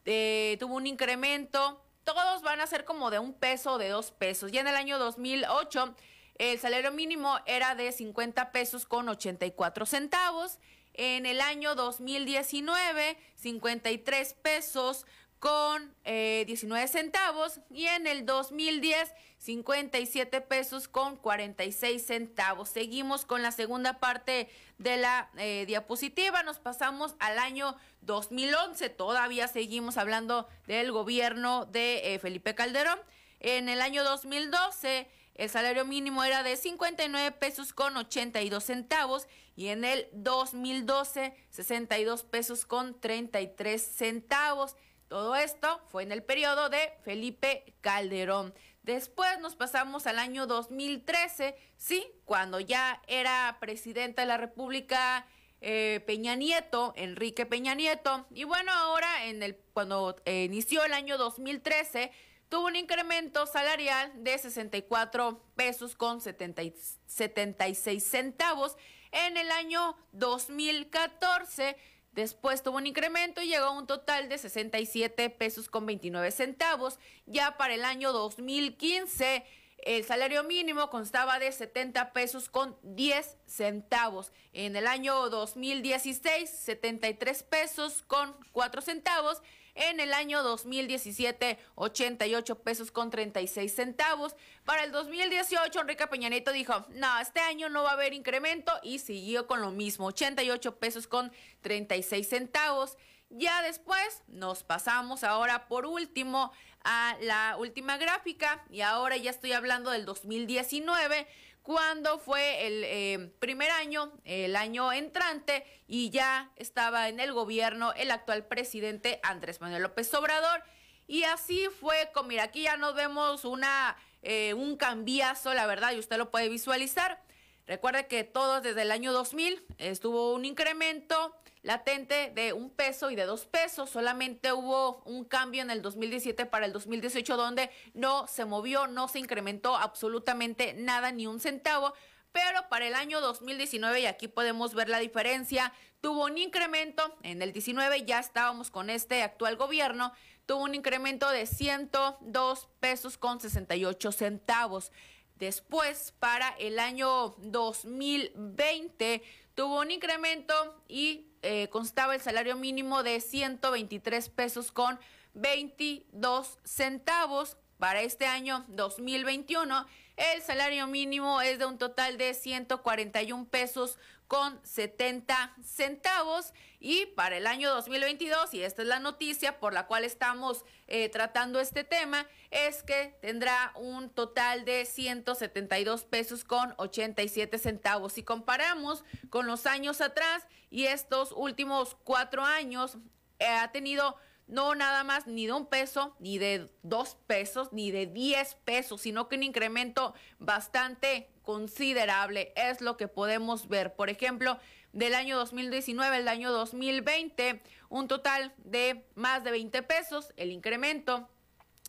eh, 0.09 0.57
tuvo 0.59 0.75
un 0.75 0.87
incremento. 0.87 1.81
Todos 2.03 2.41
van 2.41 2.61
a 2.61 2.67
ser 2.67 2.83
como 2.83 3.11
de 3.11 3.19
un 3.19 3.33
peso 3.33 3.73
o 3.73 3.77
de 3.77 3.89
dos 3.89 4.11
pesos. 4.11 4.51
Ya 4.51 4.61
en 4.61 4.67
el 4.67 4.75
año 4.75 4.97
2008 4.97 5.95
el 6.39 6.57
salario 6.57 6.91
mínimo 6.91 7.37
era 7.45 7.75
de 7.75 7.91
50 7.91 8.51
pesos 8.51 8.85
con 8.85 9.07
84 9.07 9.85
centavos. 9.85 10.57
En 10.93 11.25
el 11.25 11.41
año 11.41 11.75
2019, 11.75 13.17
53 13.35 14.33
pesos 14.35 15.05
con 15.39 15.95
19 16.03 16.83
eh, 16.83 16.87
centavos. 16.87 17.59
Y 17.69 17.85
en 17.85 18.07
el 18.07 18.25
2010, 18.25 19.13
57 19.37 20.41
pesos 20.41 20.87
con 20.87 21.15
46 21.15 22.05
centavos. 22.05 22.69
Seguimos 22.69 23.25
con 23.25 23.41
la 23.41 23.51
segunda 23.51 23.99
parte 23.99 24.49
de 24.77 24.97
la 24.97 25.29
eh, 25.37 25.65
diapositiva. 25.65 26.43
Nos 26.43 26.59
pasamos 26.59 27.15
al 27.19 27.39
año 27.39 27.75
2011. 28.01 28.89
Todavía 28.89 29.47
seguimos 29.47 29.97
hablando 29.97 30.47
del 30.67 30.91
gobierno 30.91 31.65
de 31.65 32.13
eh, 32.13 32.19
Felipe 32.19 32.53
Calderón. 32.53 32.99
En 33.39 33.69
el 33.69 33.81
año 33.81 34.03
2012 34.03 35.07
el 35.39 35.49
salario 35.49 35.85
mínimo 35.85 36.25
era 36.25 36.43
de 36.43 36.57
59 36.57 37.31
pesos 37.31 37.71
con 37.71 37.95
82 37.95 38.61
centavos 38.61 39.25
y 39.55 39.69
en 39.69 39.85
el 39.85 40.09
2012 40.11 41.33
62 41.49 42.23
pesos 42.25 42.65
con 42.65 42.99
33 42.99 43.81
centavos. 43.81 44.75
Todo 45.09 45.35
esto 45.35 45.81
fue 45.87 46.03
en 46.03 46.11
el 46.11 46.21
periodo 46.21 46.69
de 46.69 46.93
Felipe 47.03 47.73
Calderón. 47.81 48.53
Después 48.83 49.39
nos 49.39 49.55
pasamos 49.55 50.05
al 50.05 50.19
año 50.19 50.45
2013, 50.45 51.55
sí, 51.77 52.05
cuando 52.25 52.59
ya 52.59 53.01
era 53.07 53.57
presidente 53.59 54.21
de 54.21 54.27
la 54.27 54.37
República 54.37 55.25
eh, 55.61 56.03
Peña 56.05 56.35
Nieto, 56.35 56.93
Enrique 56.95 57.47
Peña 57.47 57.73
Nieto. 57.73 58.27
Y 58.35 58.43
bueno, 58.43 58.71
ahora 58.71 59.25
en 59.25 59.41
el 59.41 59.57
cuando 59.73 60.15
eh, 60.25 60.43
inició 60.43 60.85
el 60.85 60.93
año 60.93 61.17
2013 61.17 62.11
tuvo 62.47 62.67
un 62.67 62.75
incremento 62.75 63.47
salarial 63.47 64.11
de 64.23 64.37
64 64.37 65.41
pesos 65.55 65.95
con 65.95 66.21
76 66.21 68.03
centavos 68.03 68.77
en 69.11 69.37
el 69.37 69.49
año 69.51 69.95
2014. 70.11 71.77
Después 72.11 72.63
tuvo 72.63 72.77
un 72.77 72.87
incremento 72.87 73.41
y 73.41 73.47
llegó 73.47 73.65
a 73.65 73.77
un 73.77 73.87
total 73.87 74.29
de 74.29 74.37
67 74.37 75.29
pesos 75.29 75.69
con 75.69 75.85
29 75.85 76.31
centavos. 76.31 76.99
Ya 77.25 77.57
para 77.57 77.75
el 77.75 77.85
año 77.85 78.11
2015 78.11 79.45
el 79.83 80.03
salario 80.03 80.43
mínimo 80.43 80.89
constaba 80.89 81.39
de 81.39 81.51
70 81.51 82.11
pesos 82.11 82.49
con 82.49 82.77
10 82.83 83.37
centavos. 83.45 84.31
En 84.53 84.75
el 84.75 84.87
año 84.87 85.29
2016, 85.29 86.49
73 86.49 87.43
pesos 87.43 88.03
con 88.05 88.35
4 88.51 88.81
centavos 88.81 89.41
en 89.75 89.99
el 89.99 90.13
año 90.13 90.43
2017, 90.43 91.57
88 91.75 92.59
pesos 92.59 92.91
con 92.91 93.09
36 93.09 93.73
centavos. 93.73 94.35
Para 94.65 94.83
el 94.83 94.91
2018, 94.91 95.81
Enrique 95.81 96.07
Peña 96.07 96.29
Nieto 96.29 96.51
dijo, 96.51 96.85
no, 96.89 97.19
este 97.19 97.39
año 97.39 97.69
no 97.69 97.83
va 97.83 97.91
a 97.91 97.93
haber 97.93 98.13
incremento 98.13 98.71
y 98.83 98.99
siguió 98.99 99.47
con 99.47 99.61
lo 99.61 99.71
mismo, 99.71 100.07
88 100.07 100.77
pesos 100.77 101.07
con 101.07 101.31
36 101.61 102.27
centavos. 102.27 102.97
Ya 103.29 103.61
después 103.61 104.23
nos 104.27 104.63
pasamos 104.63 105.23
ahora 105.23 105.67
por 105.67 105.85
último 105.85 106.51
a 106.83 107.15
la 107.21 107.57
última 107.57 107.97
gráfica 107.97 108.65
y 108.71 108.81
ahora 108.81 109.17
ya 109.17 109.29
estoy 109.29 109.51
hablando 109.53 109.91
del 109.91 110.05
2019 110.05 111.27
cuando 111.69 112.17
fue 112.17 112.65
el 112.65 112.83
eh, 112.83 113.31
primer 113.37 113.69
año, 113.69 114.11
el 114.25 114.55
año 114.55 114.91
entrante, 114.91 115.63
y 115.85 116.09
ya 116.09 116.51
estaba 116.55 117.09
en 117.09 117.19
el 117.19 117.31
gobierno 117.31 117.93
el 117.93 118.09
actual 118.09 118.47
presidente 118.47 119.19
Andrés 119.21 119.61
Manuel 119.61 119.83
López 119.83 120.11
Obrador. 120.15 120.63
Y 121.05 121.25
así 121.25 121.67
fue, 121.79 122.09
como 122.11 122.29
mira, 122.29 122.45
aquí 122.45 122.63
ya 122.63 122.75
nos 122.75 122.95
vemos 122.95 123.45
una, 123.45 123.95
eh, 124.23 124.55
un 124.55 124.77
cambiazo, 124.77 125.53
la 125.53 125.67
verdad, 125.67 125.91
y 125.91 125.99
usted 125.99 126.17
lo 126.17 126.31
puede 126.31 126.49
visualizar. 126.49 127.21
Recuerde 127.67 128.07
que 128.07 128.23
todos 128.23 128.63
desde 128.63 128.81
el 128.81 128.89
año 128.89 129.13
2000 129.13 129.63
estuvo 129.77 130.33
un 130.33 130.45
incremento 130.45 131.35
latente 131.61 132.31
de 132.33 132.53
un 132.53 132.69
peso 132.69 133.11
y 133.11 133.15
de 133.15 133.25
dos 133.25 133.45
pesos. 133.45 133.89
Solamente 133.89 134.53
hubo 134.53 135.01
un 135.05 135.25
cambio 135.25 135.61
en 135.61 135.71
el 135.71 135.81
2017 135.81 136.45
para 136.45 136.65
el 136.65 136.73
2018 136.73 137.37
donde 137.37 137.69
no 137.93 138.27
se 138.27 138.45
movió, 138.45 138.87
no 138.87 139.07
se 139.07 139.19
incrementó 139.19 139.75
absolutamente 139.75 140.73
nada, 140.73 141.11
ni 141.11 141.27
un 141.27 141.39
centavo. 141.39 141.93
Pero 142.31 142.69
para 142.69 142.87
el 142.87 142.93
año 142.93 143.21
2019, 143.21 144.01
y 144.01 144.05
aquí 144.05 144.27
podemos 144.27 144.75
ver 144.75 144.87
la 144.87 144.99
diferencia, 144.99 145.73
tuvo 145.99 146.25
un 146.25 146.37
incremento. 146.37 147.17
En 147.23 147.41
el 147.41 147.51
19 147.51 148.05
ya 148.05 148.19
estábamos 148.19 148.69
con 148.69 148.89
este 148.89 149.23
actual 149.23 149.55
gobierno, 149.55 150.13
tuvo 150.45 150.63
un 150.63 150.75
incremento 150.75 151.29
de 151.29 151.45
102 151.45 152.69
pesos 152.79 153.17
con 153.17 153.39
68 153.39 154.11
centavos. 154.11 154.91
Después, 155.35 156.13
para 156.19 156.49
el 156.59 156.79
año 156.79 157.35
2020, 157.39 159.23
tuvo 159.55 159.79
un 159.79 159.89
incremento 159.89 160.83
y 160.87 161.28
eh, 161.41 161.69
constaba 161.69 162.15
el 162.15 162.21
salario 162.21 162.55
mínimo 162.55 163.03
de 163.03 163.21
123 163.21 164.29
pesos 164.29 164.71
con 164.71 164.99
22 165.33 166.57
centavos. 166.63 167.57
Para 167.77 168.01
este 168.01 168.25
año 168.25 168.65
2021, 168.67 169.85
el 170.17 170.41
salario 170.41 170.85
mínimo 170.87 171.39
es 171.39 171.59
de 171.59 171.65
un 171.65 171.77
total 171.77 172.17
de 172.17 172.33
141 172.33 173.45
pesos 173.45 173.97
con 174.27 174.59
70 174.63 175.55
centavos 175.63 176.53
y 176.79 177.07
para 177.07 177.35
el 177.37 177.45
año 177.45 177.69
2022, 177.71 178.53
y 178.53 178.63
esta 178.63 178.83
es 178.83 178.87
la 178.87 178.99
noticia 178.99 179.59
por 179.59 179.73
la 179.73 179.85
cual 179.85 180.05
estamos 180.05 180.63
eh, 180.87 181.09
tratando 181.09 181.59
este 181.59 181.83
tema, 181.83 182.25
es 182.51 182.83
que 182.83 183.17
tendrá 183.21 183.73
un 183.75 184.09
total 184.09 184.63
de 184.63 184.85
172 184.85 186.05
pesos 186.05 186.45
con 186.45 186.73
87 186.77 187.57
centavos. 187.57 188.13
Si 188.13 188.23
comparamos 188.23 189.03
con 189.29 189.45
los 189.45 189.65
años 189.65 189.99
atrás 189.99 190.47
y 190.69 190.85
estos 190.85 191.33
últimos 191.33 191.97
cuatro 192.05 192.43
años, 192.45 192.97
eh, 193.39 193.45
ha 193.45 193.71
tenido 193.71 194.15
no 194.47 194.73
nada 194.73 195.03
más 195.03 195.27
ni 195.27 195.45
de 195.45 195.53
un 195.53 195.67
peso, 195.67 196.15
ni 196.19 196.39
de 196.39 196.69
dos 196.81 197.17
pesos, 197.27 197.71
ni 197.71 197.91
de 197.91 198.07
diez 198.07 198.55
pesos, 198.65 199.01
sino 199.01 199.27
que 199.27 199.35
un 199.35 199.43
incremento 199.43 200.15
bastante 200.39 201.29
considerable 201.43 202.51
es 202.55 202.81
lo 202.81 202.97
que 202.97 203.07
podemos 203.07 203.67
ver. 203.67 203.95
Por 203.95 204.09
ejemplo, 204.09 204.59
del 204.93 205.15
año 205.15 205.37
2019 205.37 206.17
al 206.17 206.27
año 206.27 206.51
2020, 206.51 207.61
un 207.89 208.07
total 208.07 208.53
de 208.57 209.05
más 209.15 209.43
de 209.43 209.51
20 209.51 209.83
pesos, 209.83 210.33
el 210.37 210.51
incremento. 210.51 211.29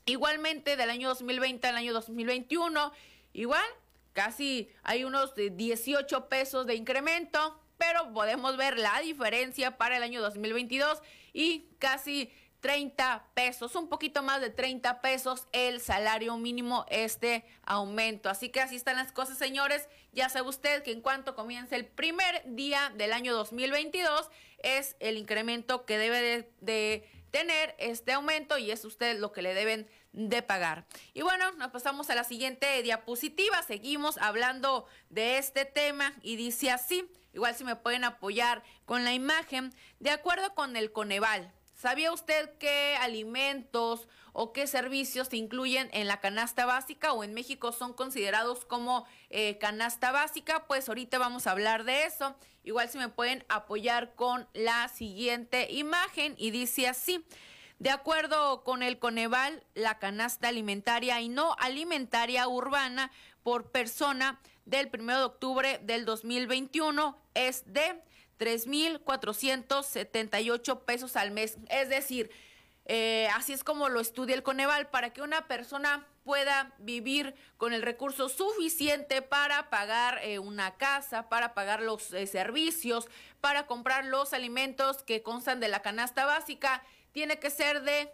Igualmente 0.06 0.76
del 0.76 0.90
año 0.90 1.08
2020 1.08 1.66
al 1.68 1.76
año 1.76 1.92
2021, 1.92 2.92
igual, 3.32 3.64
casi 4.12 4.70
hay 4.82 5.04
unos 5.04 5.34
18 5.36 6.28
pesos 6.28 6.66
de 6.66 6.74
incremento, 6.74 7.60
pero 7.78 8.12
podemos 8.12 8.56
ver 8.56 8.78
la 8.78 9.00
diferencia 9.00 9.78
para 9.78 9.96
el 9.96 10.02
año 10.02 10.20
2022 10.20 11.00
y 11.32 11.68
casi 11.78 12.30
30 12.60 13.24
pesos, 13.34 13.74
un 13.74 13.88
poquito 13.88 14.22
más 14.22 14.40
de 14.40 14.50
30 14.50 15.00
pesos 15.00 15.46
el 15.52 15.80
salario 15.80 16.36
mínimo 16.36 16.84
este 16.90 17.44
aumento. 17.62 18.28
Así 18.28 18.50
que 18.50 18.60
así 18.60 18.76
están 18.76 18.96
las 18.96 19.12
cosas, 19.12 19.38
señores. 19.38 19.88
Ya 20.12 20.28
sabe 20.28 20.48
usted 20.48 20.82
que 20.82 20.92
en 20.92 21.00
cuanto 21.00 21.34
comience 21.34 21.76
el 21.76 21.86
primer 21.86 22.42
día 22.46 22.92
del 22.96 23.12
año 23.12 23.34
2022 23.34 24.28
es 24.58 24.96
el 25.00 25.16
incremento 25.16 25.84
que 25.84 25.98
debe 25.98 26.50
de, 26.60 27.08
tener 27.30 27.76
este 27.78 28.12
aumento 28.12 28.58
y 28.58 28.72
es 28.72 28.84
usted 28.84 29.20
lo 29.20 29.30
que 29.30 29.42
le 29.42 29.54
deben 29.54 29.88
de 30.12 30.42
pagar. 30.42 30.84
Y 31.14 31.22
bueno, 31.22 31.52
nos 31.52 31.70
pasamos 31.70 32.10
a 32.10 32.16
la 32.16 32.24
siguiente 32.24 32.82
diapositiva. 32.82 33.62
Seguimos 33.62 34.18
hablando 34.18 34.86
de 35.10 35.38
este 35.38 35.64
tema 35.64 36.12
y 36.22 36.34
dice 36.34 36.72
así, 36.72 37.08
igual 37.32 37.54
si 37.54 37.62
me 37.62 37.76
pueden 37.76 38.02
apoyar 38.02 38.64
con 38.84 39.04
la 39.04 39.12
imagen, 39.12 39.72
de 40.00 40.10
acuerdo 40.10 40.56
con 40.56 40.76
el 40.76 40.90
Coneval 40.90 41.52
¿Sabía 41.80 42.12
usted 42.12 42.50
qué 42.58 42.94
alimentos 43.00 44.06
o 44.32 44.52
qué 44.52 44.66
servicios 44.66 45.28
se 45.28 45.36
incluyen 45.36 45.88
en 45.92 46.08
la 46.08 46.20
canasta 46.20 46.66
básica 46.66 47.12
o 47.12 47.22
en 47.24 47.34
México 47.34 47.72
son 47.72 47.92
considerados 47.92 48.64
como 48.64 49.06
eh, 49.30 49.58
canasta 49.58 50.12
básica? 50.12 50.66
Pues 50.66 50.88
ahorita 50.88 51.18
vamos 51.18 51.46
a 51.46 51.52
hablar 51.52 51.84
de 51.84 52.04
eso. 52.04 52.36
Igual 52.64 52.88
si 52.88 52.98
me 52.98 53.08
pueden 53.08 53.44
apoyar 53.48 54.14
con 54.14 54.48
la 54.52 54.88
siguiente 54.88 55.68
imagen 55.70 56.34
y 56.36 56.50
dice 56.50 56.88
así. 56.88 57.24
De 57.78 57.90
acuerdo 57.90 58.62
con 58.62 58.82
el 58.82 58.98
Coneval, 58.98 59.64
la 59.74 59.98
canasta 59.98 60.48
alimentaria 60.48 61.18
y 61.22 61.30
no 61.30 61.56
alimentaria 61.58 62.46
urbana 62.46 63.10
por 63.42 63.70
persona 63.70 64.38
del 64.66 64.90
1 64.92 65.16
de 65.16 65.24
octubre 65.24 65.80
del 65.82 66.04
2021 66.04 67.16
es 67.32 67.62
de 67.72 68.02
3.478 68.38 70.84
pesos 70.84 71.16
al 71.16 71.30
mes. 71.30 71.56
Es 71.70 71.88
decir, 71.88 72.30
eh, 72.92 73.28
así 73.36 73.52
es 73.52 73.62
como 73.62 73.88
lo 73.88 74.00
estudia 74.00 74.34
el 74.34 74.42
Coneval, 74.42 74.88
para 74.88 75.12
que 75.12 75.22
una 75.22 75.46
persona 75.46 76.08
pueda 76.24 76.74
vivir 76.80 77.36
con 77.56 77.72
el 77.72 77.82
recurso 77.82 78.28
suficiente 78.28 79.22
para 79.22 79.70
pagar 79.70 80.18
eh, 80.24 80.40
una 80.40 80.76
casa, 80.76 81.28
para 81.28 81.54
pagar 81.54 81.82
los 81.82 82.12
eh, 82.12 82.26
servicios, 82.26 83.06
para 83.40 83.68
comprar 83.68 84.06
los 84.06 84.32
alimentos 84.32 85.04
que 85.04 85.22
constan 85.22 85.60
de 85.60 85.68
la 85.68 85.82
canasta 85.82 86.26
básica, 86.26 86.82
tiene 87.12 87.38
que 87.38 87.50
ser 87.50 87.82
de 87.82 88.12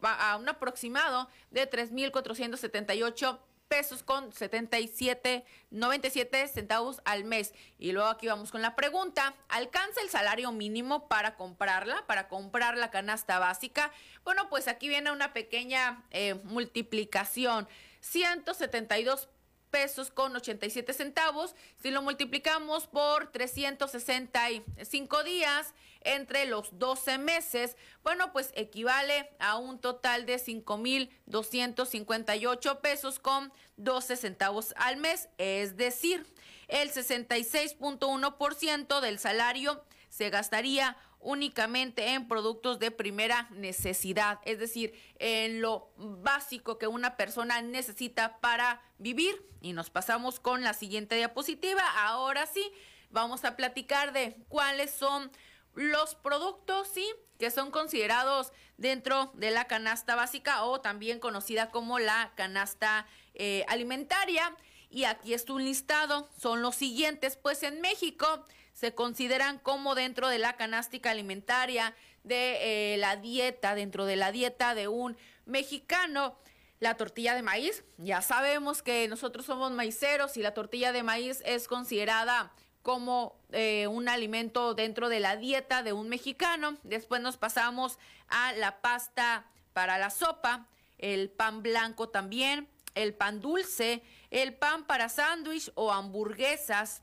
a 0.00 0.38
un 0.38 0.48
aproximado 0.48 1.28
de 1.50 1.68
3.478 1.68 3.40
pesos 3.72 4.02
con 4.02 4.30
77, 4.34 5.46
97 5.70 6.46
centavos 6.48 7.00
al 7.06 7.24
mes. 7.24 7.54
Y 7.78 7.92
luego 7.92 8.10
aquí 8.10 8.26
vamos 8.26 8.50
con 8.50 8.60
la 8.60 8.76
pregunta, 8.76 9.34
¿alcanza 9.48 10.02
el 10.02 10.10
salario 10.10 10.52
mínimo 10.52 11.08
para 11.08 11.36
comprarla, 11.36 12.06
para 12.06 12.28
comprar 12.28 12.76
la 12.76 12.90
canasta 12.90 13.38
básica? 13.38 13.90
Bueno, 14.24 14.50
pues 14.50 14.68
aquí 14.68 14.88
viene 14.88 15.10
una 15.10 15.32
pequeña 15.32 16.04
eh, 16.10 16.34
multiplicación. 16.44 17.66
172 18.00 19.30
pesos 19.70 20.10
con 20.10 20.36
87 20.36 20.92
centavos. 20.92 21.56
Si 21.82 21.90
lo 21.90 22.02
multiplicamos 22.02 22.86
por 22.86 23.32
365 23.32 25.24
días 25.24 25.72
entre 26.04 26.46
los 26.46 26.78
12 26.78 27.18
meses, 27.18 27.76
bueno, 28.02 28.32
pues 28.32 28.50
equivale 28.54 29.30
a 29.38 29.56
un 29.56 29.78
total 29.80 30.24
de 30.26 30.36
5.258 30.36 32.80
pesos 32.80 33.18
con 33.18 33.52
12 33.76 34.16
centavos 34.16 34.72
al 34.76 34.96
mes. 34.96 35.28
Es 35.38 35.76
decir, 35.76 36.26
el 36.68 36.92
66.1% 36.92 39.00
del 39.00 39.18
salario 39.18 39.84
se 40.08 40.30
gastaría 40.30 40.96
únicamente 41.22 42.14
en 42.14 42.28
productos 42.28 42.78
de 42.78 42.90
primera 42.90 43.48
necesidad, 43.52 44.40
es 44.44 44.58
decir, 44.58 44.92
en 45.18 45.60
lo 45.60 45.92
básico 45.96 46.78
que 46.78 46.88
una 46.88 47.16
persona 47.16 47.62
necesita 47.62 48.40
para 48.40 48.82
vivir. 48.98 49.48
Y 49.60 49.72
nos 49.72 49.90
pasamos 49.90 50.40
con 50.40 50.62
la 50.62 50.74
siguiente 50.74 51.14
diapositiva. 51.14 51.82
Ahora 51.96 52.46
sí, 52.46 52.72
vamos 53.10 53.44
a 53.44 53.56
platicar 53.56 54.12
de 54.12 54.36
cuáles 54.48 54.90
son 54.90 55.30
los 55.74 56.14
productos, 56.14 56.88
sí, 56.88 57.06
que 57.38 57.50
son 57.50 57.70
considerados 57.70 58.52
dentro 58.76 59.32
de 59.34 59.50
la 59.50 59.66
canasta 59.66 60.14
básica 60.14 60.64
o 60.64 60.80
también 60.80 61.18
conocida 61.18 61.70
como 61.70 61.98
la 61.98 62.32
canasta 62.36 63.06
eh, 63.34 63.64
alimentaria. 63.68 64.54
Y 64.90 65.04
aquí 65.04 65.32
está 65.32 65.54
un 65.54 65.64
listado, 65.64 66.28
son 66.38 66.60
los 66.60 66.76
siguientes, 66.76 67.36
pues 67.36 67.62
en 67.62 67.80
México 67.80 68.44
se 68.74 68.94
consideran 68.94 69.58
como 69.58 69.94
dentro 69.94 70.28
de 70.28 70.38
la 70.38 70.56
canástica 70.56 71.10
alimentaria, 71.10 71.94
de 72.24 72.94
eh, 72.94 72.96
la 72.98 73.16
dieta, 73.16 73.74
dentro 73.74 74.04
de 74.04 74.16
la 74.16 74.32
dieta 74.32 74.74
de 74.74 74.88
un 74.88 75.16
mexicano. 75.46 76.36
La 76.78 76.96
tortilla 76.96 77.34
de 77.34 77.42
maíz, 77.42 77.84
ya 77.96 78.22
sabemos 78.22 78.82
que 78.82 79.06
nosotros 79.06 79.46
somos 79.46 79.70
maiceros 79.70 80.36
y 80.36 80.42
la 80.42 80.52
tortilla 80.52 80.92
de 80.92 81.04
maíz 81.04 81.40
es 81.44 81.68
considerada 81.68 82.52
como 82.82 83.36
eh, 83.52 83.86
un 83.86 84.08
alimento 84.08 84.74
dentro 84.74 85.08
de 85.08 85.20
la 85.20 85.36
dieta 85.36 85.82
de 85.82 85.92
un 85.92 86.08
mexicano. 86.08 86.76
Después 86.82 87.20
nos 87.20 87.36
pasamos 87.36 87.98
a 88.28 88.52
la 88.54 88.80
pasta 88.80 89.46
para 89.72 89.98
la 89.98 90.10
sopa, 90.10 90.66
el 90.98 91.30
pan 91.30 91.62
blanco 91.62 92.08
también, 92.08 92.68
el 92.94 93.14
pan 93.14 93.40
dulce, 93.40 94.02
el 94.30 94.54
pan 94.54 94.84
para 94.86 95.08
sándwich 95.08 95.70
o 95.74 95.92
hamburguesas, 95.92 97.02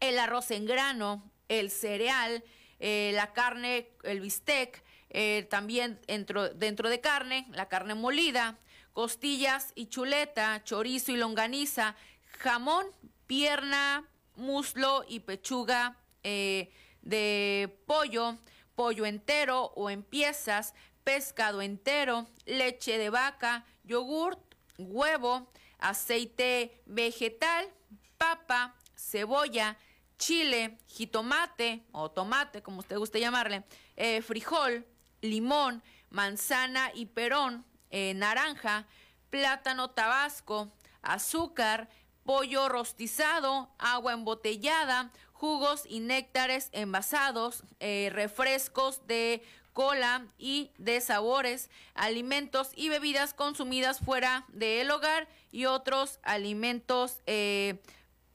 el 0.00 0.18
arroz 0.18 0.50
en 0.50 0.66
grano, 0.66 1.30
el 1.48 1.70
cereal, 1.70 2.44
eh, 2.80 3.12
la 3.14 3.32
carne, 3.32 3.90
el 4.02 4.20
bistec, 4.20 4.82
eh, 5.10 5.46
también 5.50 6.00
dentro, 6.06 6.48
dentro 6.48 6.88
de 6.88 7.00
carne, 7.00 7.46
la 7.50 7.68
carne 7.68 7.94
molida, 7.94 8.58
costillas 8.92 9.72
y 9.74 9.86
chuleta, 9.86 10.62
chorizo 10.64 11.12
y 11.12 11.16
longaniza, 11.16 11.94
jamón, 12.38 12.86
pierna, 13.26 14.04
muslo 14.36 15.04
y 15.08 15.20
pechuga 15.20 15.96
eh, 16.22 16.72
de 17.02 17.82
pollo, 17.86 18.38
pollo 18.74 19.06
entero 19.06 19.72
o 19.76 19.90
en 19.90 20.02
piezas, 20.02 20.74
pescado 21.04 21.62
entero, 21.62 22.26
leche 22.46 22.98
de 22.98 23.10
vaca, 23.10 23.64
yogurt, 23.84 24.40
huevo, 24.78 25.50
aceite 25.78 26.82
vegetal, 26.86 27.68
papa, 28.16 28.74
cebolla, 28.96 29.76
chile, 30.16 30.78
jitomate 30.86 31.82
o 31.92 32.10
tomate, 32.10 32.62
como 32.62 32.78
usted 32.78 32.96
guste 32.96 33.18
llamarle, 33.18 33.64
eh, 33.96 34.22
frijol, 34.22 34.86
limón, 35.20 35.82
manzana 36.10 36.92
y 36.94 37.06
perón, 37.06 37.64
eh, 37.90 38.14
naranja, 38.14 38.86
plátano 39.30 39.90
tabasco, 39.90 40.70
azúcar, 41.02 41.88
pollo 42.24 42.68
rostizado, 42.68 43.70
agua 43.78 44.12
embotellada, 44.12 45.10
jugos 45.32 45.84
y 45.88 46.00
néctares 46.00 46.68
envasados, 46.72 47.64
eh, 47.80 48.10
refrescos 48.12 49.06
de 49.06 49.42
cola 49.72 50.26
y 50.38 50.70
de 50.78 51.00
sabores, 51.00 51.70
alimentos 51.94 52.70
y 52.76 52.88
bebidas 52.88 53.34
consumidas 53.34 54.00
fuera 54.00 54.44
del 54.48 54.90
hogar 54.90 55.28
y 55.50 55.64
otros 55.64 56.20
alimentos 56.22 57.22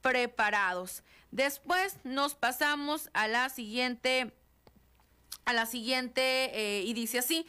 preparados. 0.00 1.02
Después 1.30 1.96
nos 2.04 2.34
pasamos 2.34 3.10
a 3.12 3.28
la 3.28 3.48
siguiente, 3.50 4.32
a 5.44 5.52
la 5.52 5.66
siguiente 5.66 6.22
eh, 6.54 6.82
y 6.84 6.94
dice 6.94 7.18
así, 7.18 7.46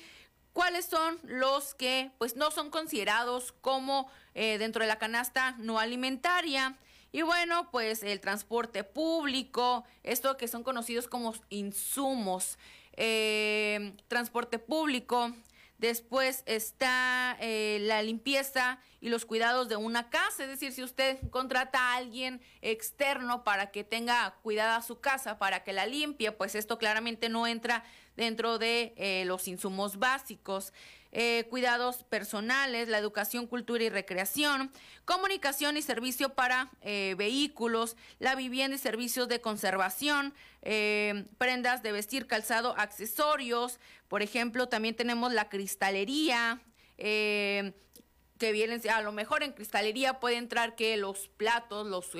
¿cuáles 0.51 0.85
son 0.85 1.17
los 1.23 1.75
que 1.75 2.11
pues 2.17 2.35
no 2.35 2.51
son 2.51 2.71
considerados 2.71 3.53
como 3.61 4.09
eh, 4.39 4.57
dentro 4.57 4.81
de 4.81 4.87
la 4.87 4.97
canasta 4.97 5.55
no 5.57 5.79
alimentaria? 5.79 6.77
Y 7.11 7.23
bueno, 7.23 7.69
pues 7.71 8.03
el 8.03 8.21
transporte 8.21 8.85
público, 8.85 9.83
esto 10.03 10.37
que 10.37 10.47
son 10.47 10.63
conocidos 10.63 11.09
como 11.09 11.33
insumos, 11.49 12.57
eh, 12.93 13.97
transporte 14.07 14.57
público, 14.57 15.33
Después 15.79 16.43
está 16.45 17.37
eh, 17.39 17.77
la 17.83 18.03
limpieza 18.03 18.79
y 18.99 19.07
los 19.07 19.23
cuidados 19.25 19.69
de 19.69 19.77
una 19.77 20.09
casa, 20.09 20.43
es 20.43 20.49
decir, 20.49 20.73
si 20.73 20.83
usted 20.83 21.17
contrata 21.29 21.79
a 21.79 21.95
alguien 21.95 22.41
externo 22.61 23.45
para 23.45 23.71
que 23.71 23.85
tenga 23.85 24.35
cuidada 24.43 24.81
su 24.81 24.99
casa, 24.99 25.39
para 25.39 25.63
que 25.63 25.71
la 25.71 25.85
limpie, 25.85 26.33
pues 26.33 26.55
esto 26.55 26.77
claramente 26.77 27.29
no 27.29 27.47
entra 27.47 27.85
dentro 28.17 28.57
de 28.59 28.93
eh, 28.97 29.23
los 29.25 29.47
insumos 29.47 29.99
básicos. 29.99 30.73
Eh, 31.11 31.47
cuidados 31.49 32.03
personales, 32.03 32.87
la 32.87 32.99
educación, 32.99 33.47
cultura 33.47 33.83
y 33.83 33.89
recreación, 33.89 34.71
comunicación 35.05 35.75
y 35.75 35.81
servicio 35.81 36.35
para 36.35 36.69
eh, 36.81 37.15
vehículos, 37.17 37.97
la 38.19 38.35
vivienda 38.35 38.75
y 38.75 38.79
servicios 38.79 39.27
de 39.27 39.41
conservación, 39.41 40.35
eh, 40.61 41.25
prendas 41.39 41.81
de 41.81 41.93
vestir, 41.93 42.27
calzado, 42.27 42.77
accesorios. 42.77 43.79
Por 44.07 44.21
ejemplo, 44.21 44.69
también 44.69 44.95
tenemos 44.95 45.33
la 45.33 45.49
cristalería. 45.49 46.61
que 46.95 47.73
vienen, 48.53 48.81
a 48.89 49.01
lo 49.01 49.11
mejor 49.11 49.41
en 49.43 49.51
cristalería 49.51 50.19
puede 50.19 50.37
entrar 50.37 50.75
que 50.75 50.95
los 50.95 51.27
platos, 51.27 51.87
los 51.87 52.11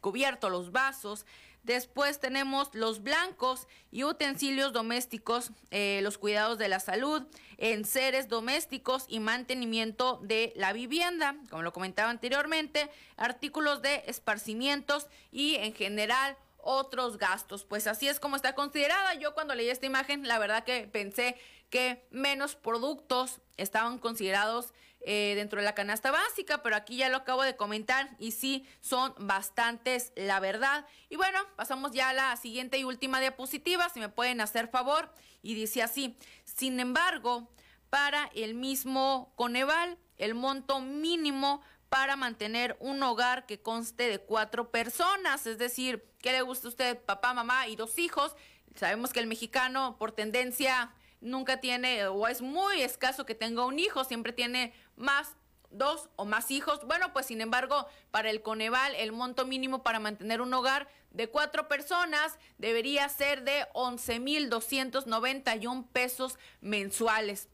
cubiertos, 0.00 0.50
los 0.50 0.72
vasos, 0.72 1.26
Después 1.62 2.18
tenemos 2.18 2.74
los 2.74 3.02
blancos 3.02 3.68
y 3.92 4.02
utensilios 4.02 4.72
domésticos, 4.72 5.52
eh, 5.70 6.00
los 6.02 6.18
cuidados 6.18 6.58
de 6.58 6.68
la 6.68 6.80
salud, 6.80 7.22
en 7.56 7.84
seres 7.84 8.28
domésticos 8.28 9.04
y 9.08 9.20
mantenimiento 9.20 10.18
de 10.22 10.52
la 10.56 10.72
vivienda, 10.72 11.36
como 11.50 11.62
lo 11.62 11.72
comentaba 11.72 12.10
anteriormente, 12.10 12.90
artículos 13.16 13.80
de 13.80 14.02
esparcimientos 14.06 15.06
y 15.30 15.54
en 15.56 15.72
general 15.72 16.36
otros 16.58 17.18
gastos. 17.18 17.64
Pues 17.64 17.86
así 17.86 18.08
es 18.08 18.18
como 18.18 18.34
está 18.34 18.54
considerada. 18.54 19.14
Yo 19.14 19.34
cuando 19.34 19.54
leí 19.54 19.68
esta 19.68 19.86
imagen, 19.86 20.26
la 20.26 20.40
verdad 20.40 20.64
que 20.64 20.88
pensé 20.88 21.36
que 21.70 22.04
menos 22.10 22.56
productos 22.56 23.40
estaban 23.56 23.98
considerados 23.98 24.72
eh, 25.04 25.34
dentro 25.34 25.58
de 25.60 25.64
la 25.64 25.74
canasta 25.74 26.10
básica, 26.10 26.62
pero 26.62 26.76
aquí 26.76 26.96
ya 26.96 27.08
lo 27.08 27.16
acabo 27.16 27.42
de 27.42 27.56
comentar 27.56 28.10
y 28.18 28.32
sí 28.32 28.66
son 28.80 29.14
bastantes, 29.18 30.12
la 30.14 30.38
verdad. 30.38 30.86
Y 31.08 31.16
bueno, 31.16 31.38
pasamos 31.56 31.92
ya 31.92 32.10
a 32.10 32.12
la 32.12 32.36
siguiente 32.36 32.78
y 32.78 32.84
última 32.84 33.20
diapositiva, 33.20 33.88
si 33.88 34.00
me 34.00 34.08
pueden 34.08 34.40
hacer 34.40 34.68
favor, 34.68 35.12
y 35.42 35.54
dice 35.54 35.82
así, 35.82 36.16
sin 36.44 36.78
embargo, 36.78 37.50
para 37.90 38.30
el 38.34 38.54
mismo 38.54 39.32
Coneval, 39.36 39.98
el 40.18 40.34
monto 40.34 40.80
mínimo 40.80 41.62
para 41.88 42.16
mantener 42.16 42.76
un 42.80 43.02
hogar 43.02 43.44
que 43.44 43.60
conste 43.60 44.08
de 44.08 44.18
cuatro 44.18 44.70
personas, 44.70 45.46
es 45.46 45.58
decir, 45.58 46.08
¿qué 46.20 46.32
le 46.32 46.42
gusta 46.42 46.68
a 46.68 46.70
usted? 46.70 46.98
Papá, 47.04 47.34
mamá 47.34 47.66
y 47.66 47.76
dos 47.76 47.98
hijos. 47.98 48.34
Sabemos 48.76 49.12
que 49.12 49.20
el 49.20 49.26
mexicano, 49.26 49.96
por 49.98 50.12
tendencia, 50.12 50.94
nunca 51.22 51.60
tiene 51.60 52.06
o 52.06 52.26
es 52.28 52.42
muy 52.42 52.82
escaso 52.82 53.24
que 53.24 53.34
tenga 53.34 53.64
un 53.64 53.78
hijo, 53.78 54.04
siempre 54.04 54.32
tiene 54.32 54.72
más 55.02 55.36
dos 55.70 56.08
o 56.16 56.24
más 56.24 56.50
hijos. 56.50 56.86
Bueno, 56.86 57.12
pues 57.12 57.26
sin 57.26 57.42
embargo, 57.42 57.86
para 58.10 58.30
el 58.30 58.40
Coneval, 58.42 58.94
el 58.94 59.12
monto 59.12 59.46
mínimo 59.46 59.82
para 59.82 60.00
mantener 60.00 60.40
un 60.40 60.54
hogar 60.54 60.88
de 61.10 61.28
cuatro 61.28 61.68
personas 61.68 62.38
debería 62.58 63.08
ser 63.08 63.44
de 63.44 63.66
11.291 63.74 65.86
pesos 65.92 66.38
mensuales. 66.60 67.48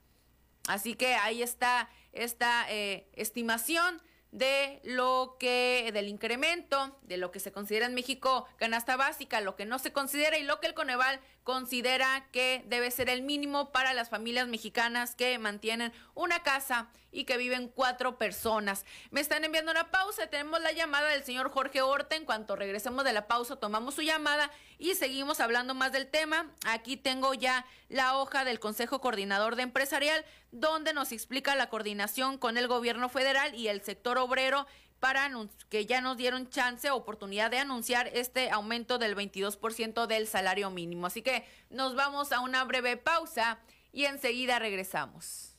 Así 0.69 0.95
que 0.95 1.15
ahí 1.15 1.43
está 1.43 1.89
esta 2.13 2.71
eh, 2.71 3.09
estimación 3.15 4.03
de 4.31 4.81
lo 4.85 5.37
que, 5.41 5.91
del 5.95 6.09
incremento, 6.09 6.99
de 7.03 7.17
lo 7.17 7.31
que 7.31 7.41
se 7.41 7.53
considera 7.53 7.87
en 7.87 7.95
México 7.95 8.47
canasta 8.57 8.97
básica, 8.97 9.41
lo 9.41 9.57
que 9.57 9.65
no 9.65 9.79
se 9.79 9.93
considera 9.93 10.39
y 10.39 10.43
lo 10.43 10.61
que 10.61 10.67
el 10.67 10.75
Coneval 10.75 11.21
considera 11.45 12.29
que 12.31 12.63
debe 12.67 12.91
ser 12.91 13.09
el 13.09 13.23
mínimo 13.23 13.73
para 13.73 13.95
las 13.95 14.11
familias 14.11 14.47
mexicanas 14.47 15.15
que 15.15 15.39
mantienen 15.39 15.93
una 16.15 16.43
casa 16.43 16.91
y 17.11 17.25
que 17.25 17.37
viven 17.37 17.68
cuatro 17.68 18.18
personas. 18.18 18.85
Me 19.11 19.21
están 19.21 19.44
enviando 19.44 19.71
una 19.71 19.90
pausa, 19.90 20.29
tenemos 20.29 20.61
la 20.61 20.73
llamada 20.73 21.09
del 21.09 21.25
señor 21.25 21.51
Jorge 21.51 21.83
Horta. 21.83 22.16
En 22.16 22.25
cuanto 22.25 22.57
regresemos 22.57 23.05
de 23.05 23.12
la 23.12 23.27
pausa, 23.27 23.57
tomamos 23.57 23.94
su 23.94 24.03
llamada 24.03 24.51
y 24.79 24.94
seguimos 24.94 25.40
hablando 25.40 25.75
más 25.75 25.92
del 25.92 26.07
tema. 26.07 26.51
Aquí 26.66 26.97
tengo 26.97 27.35
ya 27.35 27.64
la 27.88 28.16
hoja 28.16 28.44
del 28.44 28.61
Consejo 28.61 29.01
Coordinador 29.01 29.57
de 29.57 29.62
Empresarial, 29.62 30.25
donde 30.53 30.92
nos 30.92 31.12
explica 31.12 31.57
la 31.57 31.68
coordinación 31.68 32.38
con 32.38 32.57
el 32.57 32.68
gobierno 32.68 33.09
federal 33.09 33.55
y 33.55 33.68
el 33.68 33.83
sector 33.83 34.18
obrero 34.18 34.66
para 35.01 35.31
que 35.68 35.87
ya 35.87 36.01
nos 36.01 36.16
dieron 36.16 36.51
chance, 36.51 36.90
oportunidad 36.90 37.51
de 37.51 37.59
anunciar 37.59 38.09
este 38.09 38.51
aumento 38.51 38.99
del 38.99 39.14
22% 39.16 40.07
del 40.07 40.27
salario 40.27 40.71
mínimo. 40.71 41.07
Así 41.07 41.23
que 41.23 41.47
nos 41.71 41.94
vamos 41.94 42.33
a 42.33 42.40
una 42.40 42.64
breve 42.64 42.97
pausa 42.97 43.61
y 43.92 44.05
enseguida 44.07 44.59
regresamos. 44.59 45.58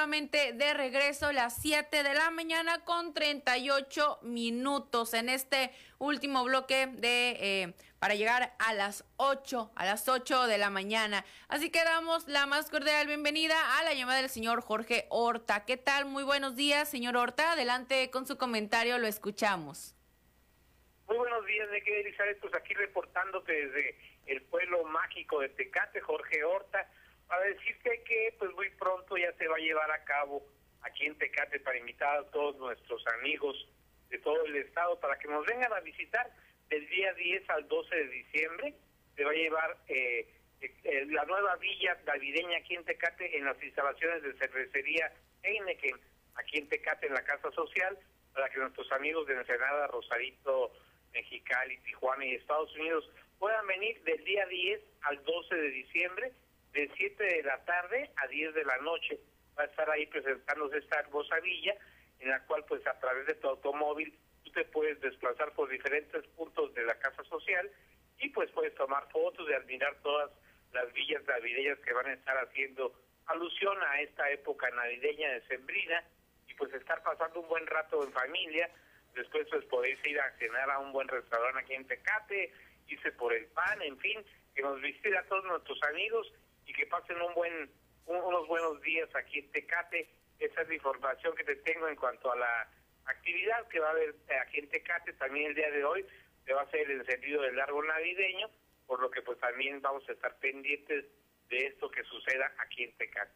Nuevamente 0.00 0.54
de 0.54 0.72
regreso 0.72 1.30
las 1.30 1.60
7 1.60 2.02
de 2.02 2.14
la 2.14 2.30
mañana 2.30 2.82
con 2.86 3.12
38 3.12 4.20
minutos 4.22 5.12
en 5.12 5.28
este 5.28 5.72
último 5.98 6.42
bloque 6.42 6.86
de 6.86 7.36
eh, 7.38 7.74
para 7.98 8.14
llegar 8.14 8.54
a 8.58 8.72
las 8.72 9.04
8, 9.18 9.72
a 9.74 9.84
las 9.84 10.08
8 10.08 10.46
de 10.46 10.56
la 10.56 10.70
mañana. 10.70 11.26
Así 11.48 11.70
que 11.70 11.84
damos 11.84 12.26
la 12.28 12.46
más 12.46 12.70
cordial 12.70 13.08
bienvenida 13.08 13.78
a 13.78 13.84
la 13.84 13.92
llamada 13.92 14.22
del 14.22 14.30
señor 14.30 14.62
Jorge 14.62 15.04
Horta. 15.10 15.66
¿Qué 15.66 15.76
tal? 15.76 16.06
Muy 16.06 16.24
buenos 16.24 16.56
días, 16.56 16.88
señor 16.88 17.18
Horta. 17.18 17.52
Adelante 17.52 18.10
con 18.10 18.26
su 18.26 18.38
comentario, 18.38 18.96
lo 18.96 19.06
escuchamos. 19.06 19.94
Muy 21.08 21.18
buenos 21.18 21.44
días, 21.44 21.70
de 21.70 21.82
que 21.82 22.00
Elizabeth, 22.00 22.40
pues 22.40 22.54
aquí 22.54 22.72
reportándote 22.72 23.52
desde 23.52 23.98
el 24.24 24.40
pueblo 24.44 24.82
mágico 24.84 25.40
de 25.40 25.50
Tecate, 25.50 26.00
Jorge 26.00 26.42
Horta 26.42 26.88
para 27.30 27.46
decirte 27.46 28.02
que 28.02 28.34
pues 28.40 28.50
muy 28.54 28.68
pronto 28.70 29.16
ya 29.16 29.32
se 29.34 29.46
va 29.46 29.54
a 29.54 29.60
llevar 29.60 29.88
a 29.92 30.02
cabo 30.02 30.42
aquí 30.82 31.06
en 31.06 31.16
Tecate 31.16 31.60
para 31.60 31.78
invitar 31.78 32.18
a 32.18 32.30
todos 32.32 32.56
nuestros 32.56 33.06
amigos 33.18 33.68
de 34.08 34.18
todo 34.18 34.44
el 34.46 34.56
estado 34.56 34.98
para 34.98 35.16
que 35.16 35.28
nos 35.28 35.46
vengan 35.46 35.72
a 35.72 35.78
visitar 35.78 36.28
del 36.68 36.88
día 36.88 37.14
10 37.14 37.48
al 37.50 37.68
12 37.68 37.94
de 37.94 38.08
diciembre. 38.08 38.74
Se 39.14 39.24
va 39.24 39.30
a 39.30 39.34
llevar 39.34 39.76
eh, 39.86 40.26
eh, 40.60 41.06
la 41.06 41.24
nueva 41.26 41.54
villa 41.56 41.96
navideña 42.04 42.58
aquí 42.58 42.74
en 42.74 42.84
Tecate 42.84 43.38
en 43.38 43.44
las 43.44 43.62
instalaciones 43.62 44.24
de 44.24 44.34
cervecería 44.34 45.12
Heineken, 45.44 46.00
aquí 46.34 46.58
en 46.58 46.68
Tecate 46.68 47.06
en 47.06 47.14
la 47.14 47.22
Casa 47.22 47.52
Social, 47.52 47.96
para 48.34 48.50
que 48.50 48.58
nuestros 48.58 48.90
amigos 48.90 49.28
de 49.28 49.34
Ensenada, 49.34 49.86
Rosarito, 49.86 50.72
Mexicali, 51.12 51.78
Tijuana 51.78 52.26
y 52.26 52.34
Estados 52.34 52.74
Unidos 52.74 53.08
puedan 53.38 53.64
venir 53.68 54.02
del 54.02 54.24
día 54.24 54.44
10 54.46 54.80
al 55.02 55.22
12 55.22 55.54
de 55.54 55.70
diciembre 55.70 56.32
de 56.72 56.90
7 56.96 57.22
de 57.22 57.42
la 57.42 57.64
tarde 57.64 58.10
a 58.16 58.26
10 58.26 58.54
de 58.54 58.64
la 58.64 58.78
noche. 58.78 59.18
Va 59.58 59.64
a 59.64 59.66
estar 59.66 59.90
ahí 59.90 60.06
presentándose 60.06 60.78
esta 60.78 61.00
hermosa 61.00 61.38
villa, 61.40 61.74
en 62.20 62.30
la 62.30 62.40
cual 62.44 62.64
pues 62.66 62.86
a 62.86 62.98
través 62.98 63.26
de 63.26 63.34
tu 63.34 63.48
automóvil 63.48 64.16
tú 64.44 64.52
te 64.52 64.64
puedes 64.64 65.00
desplazar 65.00 65.52
por 65.52 65.68
diferentes 65.68 66.26
puntos 66.28 66.72
de 66.74 66.84
la 66.84 66.98
casa 66.98 67.24
social 67.24 67.70
y 68.18 68.28
pues 68.30 68.50
puedes 68.52 68.74
tomar 68.74 69.08
fotos 69.10 69.48
y 69.48 69.54
admirar 69.54 69.96
todas 70.02 70.30
las 70.72 70.92
villas 70.92 71.22
navideñas 71.26 71.78
que 71.80 71.92
van 71.92 72.06
a 72.06 72.12
estar 72.12 72.36
haciendo 72.36 72.94
alusión 73.26 73.76
a 73.82 74.00
esta 74.02 74.30
época 74.30 74.70
navideña 74.70 75.30
de 75.32 75.42
Sembrina 75.42 76.04
y 76.48 76.54
pues 76.54 76.72
estar 76.74 77.02
pasando 77.02 77.40
un 77.40 77.48
buen 77.48 77.66
rato 77.66 78.04
en 78.04 78.12
familia. 78.12 78.70
Después 79.14 79.46
pues 79.50 79.64
podéis 79.64 79.98
ir 80.06 80.20
a 80.20 80.30
cenar 80.38 80.70
a 80.70 80.78
un 80.78 80.92
buen 80.92 81.08
restaurante 81.08 81.60
aquí 81.60 81.74
en 81.74 81.86
Tecate, 81.86 82.52
irse 82.86 83.12
por 83.12 83.32
el 83.32 83.46
pan, 83.46 83.82
en 83.82 83.98
fin, 83.98 84.24
que 84.54 84.62
nos 84.62 84.80
visite 84.80 85.16
a 85.16 85.24
todos 85.24 85.44
nuestros 85.44 85.82
amigos 85.84 86.32
y 86.70 86.72
que 86.72 86.86
pasen 86.86 87.20
un 87.20 87.34
buen 87.34 87.70
unos 88.06 88.46
buenos 88.46 88.80
días 88.82 89.08
aquí 89.16 89.40
en 89.40 89.50
Tecate. 89.50 90.08
Esa 90.38 90.62
es 90.62 90.68
la 90.68 90.74
información 90.74 91.34
que 91.34 91.44
te 91.44 91.56
tengo 91.56 91.88
en 91.88 91.96
cuanto 91.96 92.30
a 92.30 92.36
la 92.36 92.68
actividad 93.06 93.66
que 93.68 93.80
va 93.80 93.88
a 93.88 93.90
haber 93.90 94.14
aquí 94.40 94.60
en 94.60 94.68
Tecate 94.68 95.12
también 95.14 95.46
el 95.48 95.54
día 95.54 95.70
de 95.70 95.84
hoy. 95.84 96.06
Se 96.44 96.52
va 96.52 96.62
a 96.62 96.64
hacer 96.64 96.88
el 96.88 97.00
encendido 97.00 97.42
del 97.42 97.58
árbol 97.58 97.88
navideño, 97.88 98.48
por 98.86 99.00
lo 99.00 99.10
que 99.10 99.20
pues 99.22 99.38
también 99.38 99.82
vamos 99.82 100.08
a 100.08 100.12
estar 100.12 100.38
pendientes 100.38 101.06
de 101.48 101.66
esto 101.66 101.90
que 101.90 102.04
suceda 102.04 102.52
aquí 102.58 102.84
en 102.84 102.96
Tecate. 102.96 103.32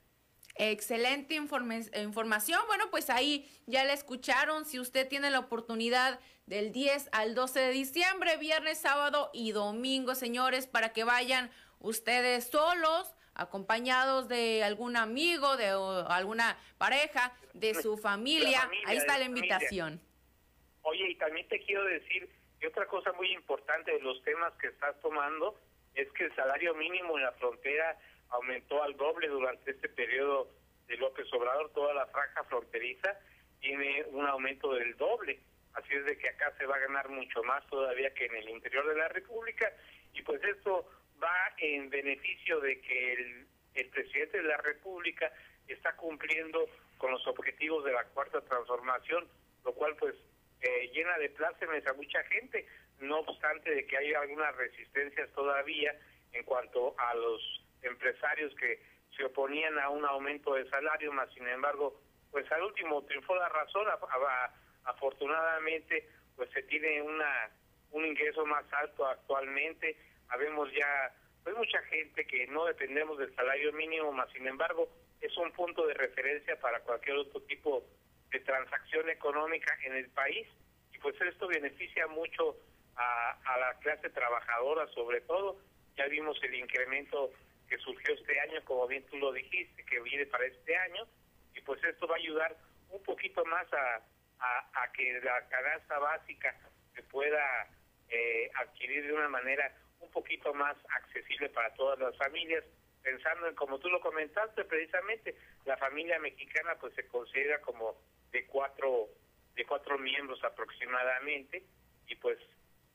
Excelente 0.56 1.34
información. 1.34 2.60
Bueno, 2.68 2.88
pues 2.90 3.10
ahí 3.10 3.50
ya 3.66 3.84
la 3.84 3.94
escucharon. 3.94 4.64
Si 4.64 4.78
usted 4.78 5.08
tiene 5.08 5.30
la 5.30 5.40
oportunidad 5.40 6.20
del 6.46 6.70
10 6.70 7.08
al 7.12 7.34
12 7.34 7.58
de 7.58 7.70
diciembre, 7.72 8.36
viernes, 8.36 8.78
sábado 8.78 9.30
y 9.34 9.50
domingo, 9.50 10.14
señores, 10.14 10.68
para 10.68 10.92
que 10.92 11.02
vayan 11.02 11.50
ustedes 11.80 12.44
solos 12.44 13.14
acompañados 13.34 14.28
de 14.28 14.62
algún 14.62 14.96
amigo, 14.96 15.56
de 15.56 15.68
alguna 16.08 16.56
pareja, 16.78 17.32
de 17.52 17.74
su 17.74 17.96
familia. 17.96 18.68
Ahí 18.86 18.96
está 18.96 19.18
la 19.18 19.24
invitación. 19.24 20.00
Oye, 20.82 21.10
y 21.10 21.16
también 21.16 21.48
te 21.48 21.60
quiero 21.60 21.84
decir 21.84 22.28
que 22.60 22.66
otra 22.66 22.86
cosa 22.86 23.12
muy 23.12 23.32
importante 23.32 23.92
de 23.92 24.00
los 24.00 24.22
temas 24.22 24.52
que 24.54 24.68
estás 24.68 25.00
tomando 25.00 25.58
es 25.94 26.10
que 26.12 26.24
el 26.24 26.34
salario 26.34 26.74
mínimo 26.74 27.16
en 27.16 27.24
la 27.24 27.32
frontera 27.32 27.98
aumentó 28.30 28.82
al 28.82 28.96
doble 28.96 29.28
durante 29.28 29.70
este 29.70 29.88
periodo 29.88 30.48
de 30.86 30.96
López 30.96 31.26
Obrador, 31.32 31.72
toda 31.72 31.94
la 31.94 32.06
franja 32.06 32.44
fronteriza 32.44 33.18
tiene 33.60 34.04
un 34.10 34.26
aumento 34.26 34.74
del 34.74 34.96
doble, 34.96 35.40
así 35.72 35.94
es 35.94 36.04
de 36.04 36.18
que 36.18 36.28
acá 36.28 36.52
se 36.58 36.66
va 36.66 36.76
a 36.76 36.80
ganar 36.80 37.08
mucho 37.08 37.42
más 37.44 37.66
todavía 37.68 38.12
que 38.12 38.26
en 38.26 38.36
el 38.36 38.48
interior 38.50 38.86
de 38.86 38.96
la 38.96 39.08
República 39.08 39.72
y 40.12 40.22
pues 40.22 40.42
esto 40.44 40.86
va 41.24 41.54
en 41.58 41.88
beneficio 41.88 42.60
de 42.60 42.80
que 42.80 43.12
el, 43.14 43.46
presidente 43.90 44.38
de 44.38 44.44
la 44.44 44.56
República 44.58 45.32
está 45.66 45.96
cumpliendo 45.96 46.68
con 46.98 47.10
los 47.10 47.26
objetivos 47.26 47.84
de 47.84 47.92
la 47.92 48.04
cuarta 48.04 48.40
transformación, 48.42 49.26
lo 49.64 49.72
cual 49.72 49.96
pues 49.96 50.14
eh, 50.60 50.90
llena 50.92 51.16
de 51.18 51.30
plácemes 51.30 51.86
a 51.86 51.94
mucha 51.94 52.22
gente, 52.24 52.66
no 53.00 53.20
obstante 53.20 53.74
de 53.74 53.86
que 53.86 53.96
hay 53.96 54.12
algunas 54.14 54.54
resistencias 54.56 55.30
todavía 55.32 55.94
en 56.32 56.44
cuanto 56.44 56.94
a 56.98 57.14
los 57.14 57.64
empresarios 57.82 58.54
que 58.56 58.80
se 59.16 59.24
oponían 59.24 59.78
a 59.78 59.88
un 59.90 60.04
aumento 60.04 60.54
de 60.54 60.68
salario, 60.68 61.12
más 61.12 61.32
sin 61.32 61.46
embargo, 61.48 62.00
pues 62.30 62.50
al 62.52 62.62
último 62.62 63.02
triunfó 63.04 63.36
la 63.36 63.48
razón, 63.48 63.86
afortunadamente 64.84 66.08
pues 66.36 66.50
se 66.50 66.62
tiene 66.64 67.00
una 67.02 67.50
un 67.94 68.04
ingreso 68.04 68.44
más 68.44 68.64
alto 68.72 69.06
actualmente, 69.06 69.96
habemos 70.28 70.70
ya 70.72 71.14
pues 71.42 71.56
mucha 71.56 71.80
gente 71.82 72.26
que 72.26 72.46
no 72.46 72.64
dependemos 72.64 73.18
del 73.18 73.34
salario 73.34 73.72
mínimo, 73.72 74.12
más 74.12 74.30
sin 74.32 74.46
embargo 74.46 74.88
es 75.20 75.36
un 75.36 75.52
punto 75.52 75.86
de 75.86 75.94
referencia 75.94 76.58
para 76.60 76.80
cualquier 76.80 77.16
otro 77.16 77.40
tipo 77.42 77.84
de 78.30 78.40
transacción 78.40 79.08
económica 79.10 79.76
en 79.84 79.94
el 79.94 80.08
país 80.10 80.46
y 80.92 80.98
pues 80.98 81.14
esto 81.20 81.46
beneficia 81.46 82.06
mucho 82.08 82.56
a, 82.96 83.58
la 83.58 83.78
clase 83.80 84.10
trabajadora 84.10 84.86
sobre 84.88 85.20
todo. 85.22 85.58
Ya 85.96 86.06
vimos 86.06 86.36
el 86.42 86.54
incremento 86.54 87.30
que 87.68 87.78
surgió 87.78 88.14
este 88.14 88.38
año, 88.40 88.64
como 88.64 88.86
bien 88.86 89.04
tú 89.06 89.16
lo 89.16 89.32
dijiste, 89.32 89.84
que 89.84 90.00
viene 90.00 90.26
para 90.26 90.46
este 90.46 90.76
año 90.76 91.06
y 91.54 91.60
pues 91.60 91.82
esto 91.84 92.06
va 92.06 92.16
a 92.16 92.18
ayudar 92.18 92.56
un 92.90 93.02
poquito 93.02 93.44
más 93.44 93.66
a, 93.72 94.02
a, 94.40 94.92
que 94.92 95.20
la 95.22 95.46
canasta 95.48 95.98
básica 95.98 96.54
se 96.94 97.02
pueda 97.04 97.68
eh, 98.08 98.50
adquirir 98.56 99.06
de 99.06 99.12
una 99.12 99.28
manera 99.28 99.72
un 100.04 100.10
poquito 100.10 100.52
más 100.54 100.76
accesible 100.96 101.48
para 101.48 101.74
todas 101.74 101.98
las 101.98 102.16
familias, 102.16 102.64
pensando 103.02 103.48
en, 103.48 103.54
como 103.54 103.78
tú 103.78 103.88
lo 103.88 104.00
comentaste 104.00 104.64
precisamente, 104.64 105.34
la 105.64 105.76
familia 105.76 106.18
mexicana 106.18 106.76
pues 106.80 106.94
se 106.94 107.06
considera 107.08 107.60
como 107.60 107.96
de 108.30 108.46
cuatro, 108.46 109.08
de 109.54 109.64
cuatro 109.64 109.98
miembros 109.98 110.42
aproximadamente, 110.44 111.62
y 112.06 112.14
pues 112.16 112.38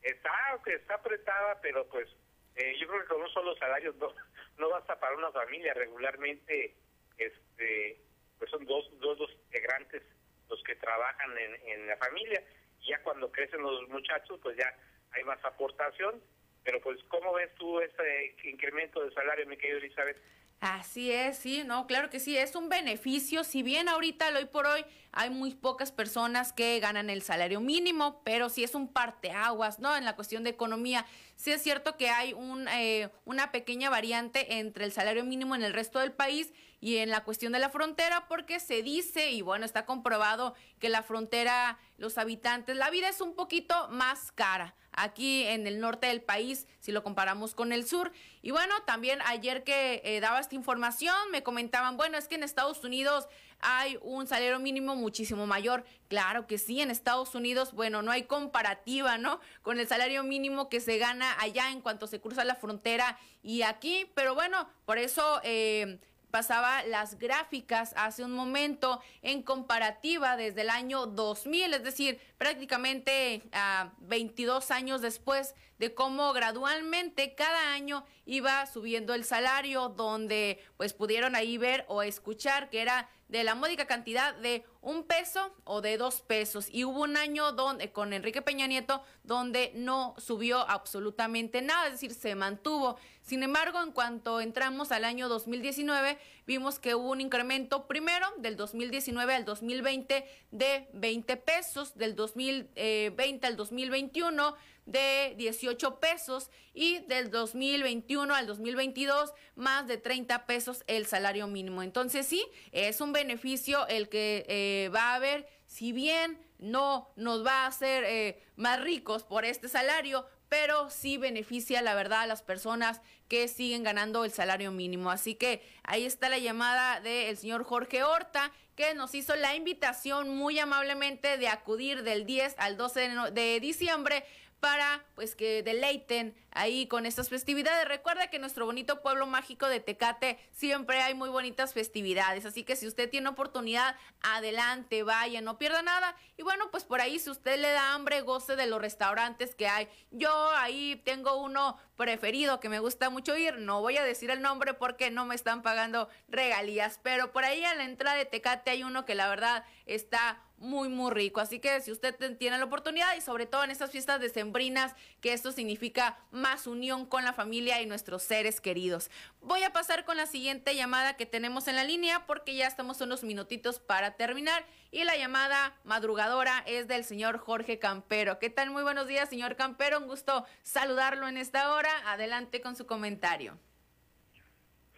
está, 0.02 0.60
está 0.66 0.96
apretada, 0.96 1.60
pero 1.62 1.88
pues 1.88 2.08
eh, 2.56 2.76
yo 2.80 2.88
creo 2.88 3.02
que 3.02 3.08
con 3.08 3.22
un 3.22 3.30
solo 3.30 3.56
salario 3.58 3.94
no, 4.00 4.14
no 4.58 4.70
basta 4.70 5.00
para 5.00 5.16
una 5.16 5.32
familia, 5.32 5.74
regularmente 5.74 6.76
este 7.18 8.02
pues 8.38 8.50
son 8.52 8.66
dos, 8.66 8.90
dos, 9.00 9.18
dos 9.18 9.32
integrantes 9.46 10.02
los 10.50 10.64
que 10.64 10.76
trabajan 10.76 11.38
en, 11.38 11.56
en 11.68 11.88
la 11.88 11.98
familia, 11.98 12.42
y 12.82 12.90
ya 12.90 13.04
cuando 13.04 13.32
crecen 13.32 13.62
los 13.62 13.88
muchachos 13.90 14.40
pues 14.42 14.58
ya 14.58 14.74
hay 15.12 15.24
más 15.24 15.44
aportación, 15.44 16.22
pero 16.64 16.82
pues, 16.82 17.00
¿cómo 17.08 17.34
ves 17.34 17.54
tú 17.56 17.80
ese 17.80 18.36
incremento 18.44 19.04
de 19.04 19.12
salario, 19.14 19.46
mi 19.48 19.58
querido 19.58 19.80
Elizabeth? 19.80 20.18
Así 20.62 21.10
es, 21.10 21.38
sí, 21.38 21.64
no, 21.66 21.88
claro 21.88 22.10
que 22.10 22.20
sí, 22.20 22.36
es 22.38 22.54
un 22.54 22.68
beneficio, 22.68 23.46
si 23.46 23.64
bien 23.64 23.88
ahorita, 23.88 24.28
hoy 24.38 24.44
por 24.44 24.68
hoy, 24.68 24.86
hay 25.14 25.30
muy 25.30 25.56
pocas 25.56 25.94
personas 25.94 26.52
que 26.52 26.78
ganan 26.82 27.10
el 27.10 27.22
salario 27.22 27.62
mínimo, 27.62 28.22
pero 28.26 28.50
sí 28.50 28.66
es 28.66 28.76
un 28.76 28.92
parteaguas, 28.92 29.80
¿no? 29.80 29.96
En 29.96 30.04
la 30.04 30.18
cuestión 30.18 30.44
de 30.44 30.50
economía, 30.50 31.06
sí 31.38 31.54
es 31.54 31.64
cierto 31.64 31.96
que 31.96 32.10
hay 32.10 32.34
un, 32.34 32.68
eh, 32.68 33.10
una 33.24 33.54
pequeña 33.54 33.90
variante 33.90 34.60
entre 34.60 34.84
el 34.84 34.92
salario 34.92 35.24
mínimo 35.24 35.56
en 35.56 35.64
el 35.64 35.72
resto 35.72 36.00
del 36.00 36.12
país 36.12 36.52
y 36.82 36.98
en 36.98 37.10
la 37.10 37.24
cuestión 37.24 37.54
de 37.54 37.60
la 37.60 37.70
frontera, 37.70 38.28
porque 38.28 38.60
se 38.60 38.84
dice, 38.84 39.32
y 39.32 39.42
bueno, 39.42 39.66
está 39.66 39.86
comprobado 39.86 40.56
que 40.80 40.90
la 40.90 41.04
frontera, 41.04 41.80
los 41.98 42.18
habitantes, 42.18 42.76
la 42.76 42.90
vida 42.90 43.08
es 43.08 43.22
un 43.22 43.34
poquito 43.34 43.88
más 43.92 44.34
cara 44.34 44.76
aquí 45.00 45.44
en 45.46 45.66
el 45.68 45.80
norte 45.80 46.08
del 46.08 46.22
país 46.22 46.68
si 46.80 46.92
lo 46.92 47.04
comparamos 47.04 47.56
con 47.56 47.72
el 47.72 47.88
sur. 47.88 48.12
Y 48.42 48.52
bueno, 48.52 48.74
también 48.86 49.20
ayer 49.26 49.64
que 49.64 50.02
eh, 50.04 50.20
daba 50.20 50.40
esta 50.40 50.56
información 50.56 51.16
me 51.32 51.44
comentaban, 51.44 51.98
bueno, 51.98 52.18
es 52.18 52.28
que 52.28 52.36
en 52.36 52.44
Estados 52.44 52.84
Unidos 52.84 53.28
hay 53.62 53.98
un 54.02 54.28
salario 54.28 54.60
mínimo 54.60 54.96
muchísimo 54.96 55.46
mayor. 55.46 55.84
Claro 56.08 56.48
que 56.48 56.58
sí, 56.58 56.82
en 56.82 56.92
Estados 56.92 57.36
Unidos, 57.36 57.74
bueno, 57.74 58.02
no 58.02 58.12
hay 58.12 58.24
comparativa, 58.24 59.18
¿no? 59.18 59.40
Con 59.62 59.80
el 59.80 59.88
salario 59.88 60.24
mínimo 60.24 60.70
que 60.70 60.80
se 60.80 60.98
gana 60.98 61.36
allá 61.40 61.72
en 61.72 61.82
cuanto 61.82 62.08
se 62.08 62.22
cruza 62.22 62.44
la 62.44 62.56
frontera 62.56 63.18
y 63.42 63.62
aquí, 63.64 64.10
pero 64.16 64.36
bueno, 64.36 64.70
por 64.86 64.98
eso... 64.98 65.42
Eh, 65.44 66.00
pasaba 66.32 66.84
las 66.84 67.18
gráficas 67.18 67.94
hace 67.96 68.24
un 68.24 68.32
momento 68.32 69.02
en 69.22 69.44
comparativa 69.44 70.38
desde 70.38 70.62
el 70.62 70.70
año 70.70 71.06
2000, 71.06 71.74
es 71.74 71.84
decir, 71.84 72.20
prácticamente 72.38 73.44
a 73.52 73.82
ah, 73.82 73.94
22 74.00 74.72
años 74.72 75.02
después 75.02 75.56
de 75.80 75.94
cómo 75.94 76.34
gradualmente 76.34 77.36
cada 77.36 77.74
año 77.74 78.06
iba 78.26 78.66
subiendo 78.66 79.14
el 79.14 79.24
salario, 79.24 79.90
donde 79.90 80.62
pues 80.78 80.94
pudieron 80.94 81.36
ahí 81.36 81.58
ver 81.58 81.86
o 81.88 82.04
escuchar 82.04 82.70
que 82.70 82.82
era 82.82 83.10
de 83.30 83.44
la 83.44 83.56
módica 83.56 83.86
cantidad 83.86 84.36
de 84.36 84.66
un 84.82 85.04
peso 85.04 85.54
o 85.64 85.82
de 85.82 85.98
dos 85.98 86.22
pesos. 86.22 86.68
Y 86.70 86.84
hubo 86.84 87.02
un 87.02 87.16
año 87.16 87.54
donde, 87.54 87.92
con 87.92 88.12
Enrique 88.12 88.42
Peña 88.42 88.68
Nieto 88.68 89.04
donde 89.24 89.72
no 89.76 90.16
subió 90.18 90.68
absolutamente 90.68 91.62
nada, 91.62 91.86
es 91.86 91.94
decir, 91.94 92.14
se 92.14 92.36
mantuvo. 92.36 92.98
Sin 93.30 93.44
embargo, 93.44 93.80
en 93.84 93.92
cuanto 93.92 94.42
entramos 94.42 94.92
al 94.92 95.06
año 95.06 95.30
2019, 95.30 96.18
vimos 96.48 96.80
que 96.80 96.96
hubo 96.96 97.12
un 97.12 97.22
incremento 97.22 97.86
primero 97.86 98.26
del 98.40 98.56
2019 98.56 99.36
al 99.36 99.46
2020 99.46 100.26
de 100.50 100.88
20 100.94 101.38
pesos, 101.38 101.96
del 101.96 102.16
2020 102.16 103.46
al 103.46 103.56
2021 103.56 104.56
de 104.88 105.36
18 105.38 106.00
pesos 106.00 106.50
y 106.74 107.02
del 107.02 107.30
2021 107.30 108.34
al 108.34 108.48
2022 108.48 109.32
más 109.54 109.86
de 109.86 109.98
30 109.98 110.48
pesos 110.48 110.84
el 110.88 111.06
salario 111.06 111.46
mínimo. 111.46 111.84
Entonces 111.84 112.26
sí, 112.26 112.44
es 112.72 113.00
un 113.00 113.14
beneficio 113.14 113.86
el 113.90 114.10
que 114.10 114.44
eh, 114.48 114.90
va 114.90 115.12
a 115.12 115.16
haber, 115.16 115.48
si 115.68 115.92
bien 115.92 116.40
no 116.58 117.14
nos 117.16 117.46
va 117.46 117.66
a 117.66 117.68
hacer 117.68 118.06
eh, 118.06 118.42
más 118.56 118.82
ricos 118.82 119.24
por 119.24 119.46
este 119.46 119.70
salario, 119.70 120.26
pero 120.50 120.90
sí 120.90 121.18
beneficia, 121.18 121.82
la 121.82 121.94
verdad, 121.94 122.22
a 122.22 122.28
las 122.28 122.42
personas 122.42 123.02
que 123.28 123.48
siguen 123.48 123.84
ganando 123.84 124.26
el 124.26 124.32
salario 124.32 124.72
mínimo. 124.72 125.12
Así 125.12 125.36
que 125.36 125.62
ahí 125.84 126.06
está 126.06 126.28
la 126.28 126.40
llamada 126.40 127.00
del 127.00 127.38
señor 127.38 127.64
Jorge 127.64 128.04
Horta, 128.04 128.52
que 128.76 128.94
nos 128.96 129.14
hizo 129.14 129.36
la 129.36 129.56
invitación 129.56 130.36
muy 130.36 130.58
amablemente 130.58 131.38
de 131.38 131.48
acudir 131.48 132.04
del 132.04 132.26
10 132.26 132.56
al 132.58 132.78
12 132.78 133.32
de 133.32 133.60
diciembre 133.60 134.26
para 134.60 135.06
pues 135.16 135.36
que 135.36 135.64
deleiten 135.64 136.36
ahí 136.52 136.88
con 136.88 137.06
estas 137.06 137.30
festividades. 137.30 137.88
Recuerda 137.88 138.28
que 138.28 138.38
en 138.38 138.42
nuestro 138.42 138.66
bonito 138.66 139.02
pueblo 139.02 139.28
mágico 139.28 139.68
de 139.68 139.80
Tecate 139.80 140.40
siempre 140.52 141.02
hay 141.02 141.14
muy 141.14 141.30
bonitas 141.30 141.74
festividades, 141.74 142.46
así 142.46 142.64
que 142.64 142.76
si 142.76 142.88
usted 142.88 143.10
tiene 143.10 143.30
oportunidad, 143.30 143.96
adelante, 144.22 145.04
vaya, 145.04 145.42
no 145.42 145.58
pierda 145.58 145.82
nada. 145.82 146.16
Y 146.38 146.44
bueno, 146.44 146.70
pues 146.72 146.84
por 146.84 147.02
ahí 147.02 147.20
si 147.20 147.30
usted 147.30 147.60
le 147.60 147.72
da 147.72 147.94
hambre, 147.94 148.22
goce 148.22 148.56
de 148.56 148.68
los 148.68 148.82
restaurantes 148.82 149.56
que 149.56 149.68
hay. 149.68 149.88
Yo 150.12 150.52
ahí 150.56 151.02
tengo 151.06 151.38
uno 151.38 151.78
preferido 151.96 152.60
que 152.60 152.70
me 152.70 152.80
gusta 152.80 153.10
mucho 153.10 153.36
ir, 153.38 153.58
no 153.58 153.82
voy 153.82 153.98
a 153.98 154.04
decir 154.04 154.30
el 154.32 154.42
nombre 154.42 154.74
porque 154.74 155.12
no 155.12 155.26
me 155.26 155.36
están 155.36 155.62
pagando 155.62 156.10
regalías, 156.28 157.00
pero 157.04 157.32
por 157.32 157.44
ahí 157.44 157.64
a 157.66 157.76
la 157.76 157.86
entrada 157.86 158.18
de 158.18 158.26
Tecate 158.26 158.72
hay 158.72 158.84
uno 158.84 159.06
que 159.06 159.16
la 159.16 159.28
verdad 159.28 159.66
está 159.86 160.42
muy, 160.60 160.90
muy 160.90 161.12
rico. 161.12 161.40
Así 161.40 161.60
que 161.60 161.82
si 161.82 161.92
usted 161.92 162.16
tiene 162.38 162.58
la 162.58 162.66
oportunidad 162.66 163.16
y 163.18 163.22
sobre 163.22 163.46
todo 163.46 163.64
en 163.64 163.72
estas 163.72 163.92
fiestas 163.92 164.20
decembrinas, 164.20 164.96
que 165.22 165.34
esto 165.34 165.52
significa 165.52 166.20
más 166.32 166.68
unión 166.68 167.06
con 167.06 167.24
la 167.24 167.34
familia 167.34 167.82
y 167.82 167.86
nuestros 167.86 168.24
seres 168.24 168.62
queridos. 168.62 169.10
Voy 169.42 169.64
a 169.64 169.74
pasar 169.74 170.06
con 170.06 170.18
la 170.18 170.26
siguiente 170.26 170.76
llamada 170.76 171.16
que 171.18 171.26
tenemos 171.26 171.68
en 171.68 171.76
la 171.76 171.84
línea 171.84 172.26
porque 172.28 172.56
ya 172.56 172.68
estamos 172.68 173.02
unos 173.02 173.24
minutitos 173.24 173.80
para 173.80 174.16
terminar 174.16 174.64
y 174.92 175.04
la 175.04 175.18
llamada 175.18 175.76
madrugadora 175.84 176.64
es 176.66 176.88
del 176.88 177.04
señor 177.04 177.38
Jorge 177.38 177.80
Campero. 177.80 178.40
¿Qué 178.40 178.50
tal? 178.50 178.72
Muy 178.72 178.84
buenos 178.84 179.08
días, 179.08 179.30
señor 179.30 179.56
Campero. 179.56 180.00
Un 180.00 180.08
gusto 180.08 180.46
saludarlo 180.64 181.28
en 181.28 181.38
esta 181.38 181.74
hora. 181.74 181.92
Adelante 182.06 182.62
con 182.62 182.76
su 182.76 182.86
comentario. 182.86 183.58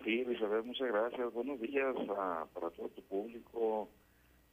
Sí, 0.04 0.22
Elizabeth, 0.22 0.66
muchas 0.66 0.88
gracias. 0.88 1.32
Buenos 1.34 1.60
días 1.62 1.96
para 2.08 2.70
todo 2.72 2.90
tu 2.90 3.04
público 3.04 3.90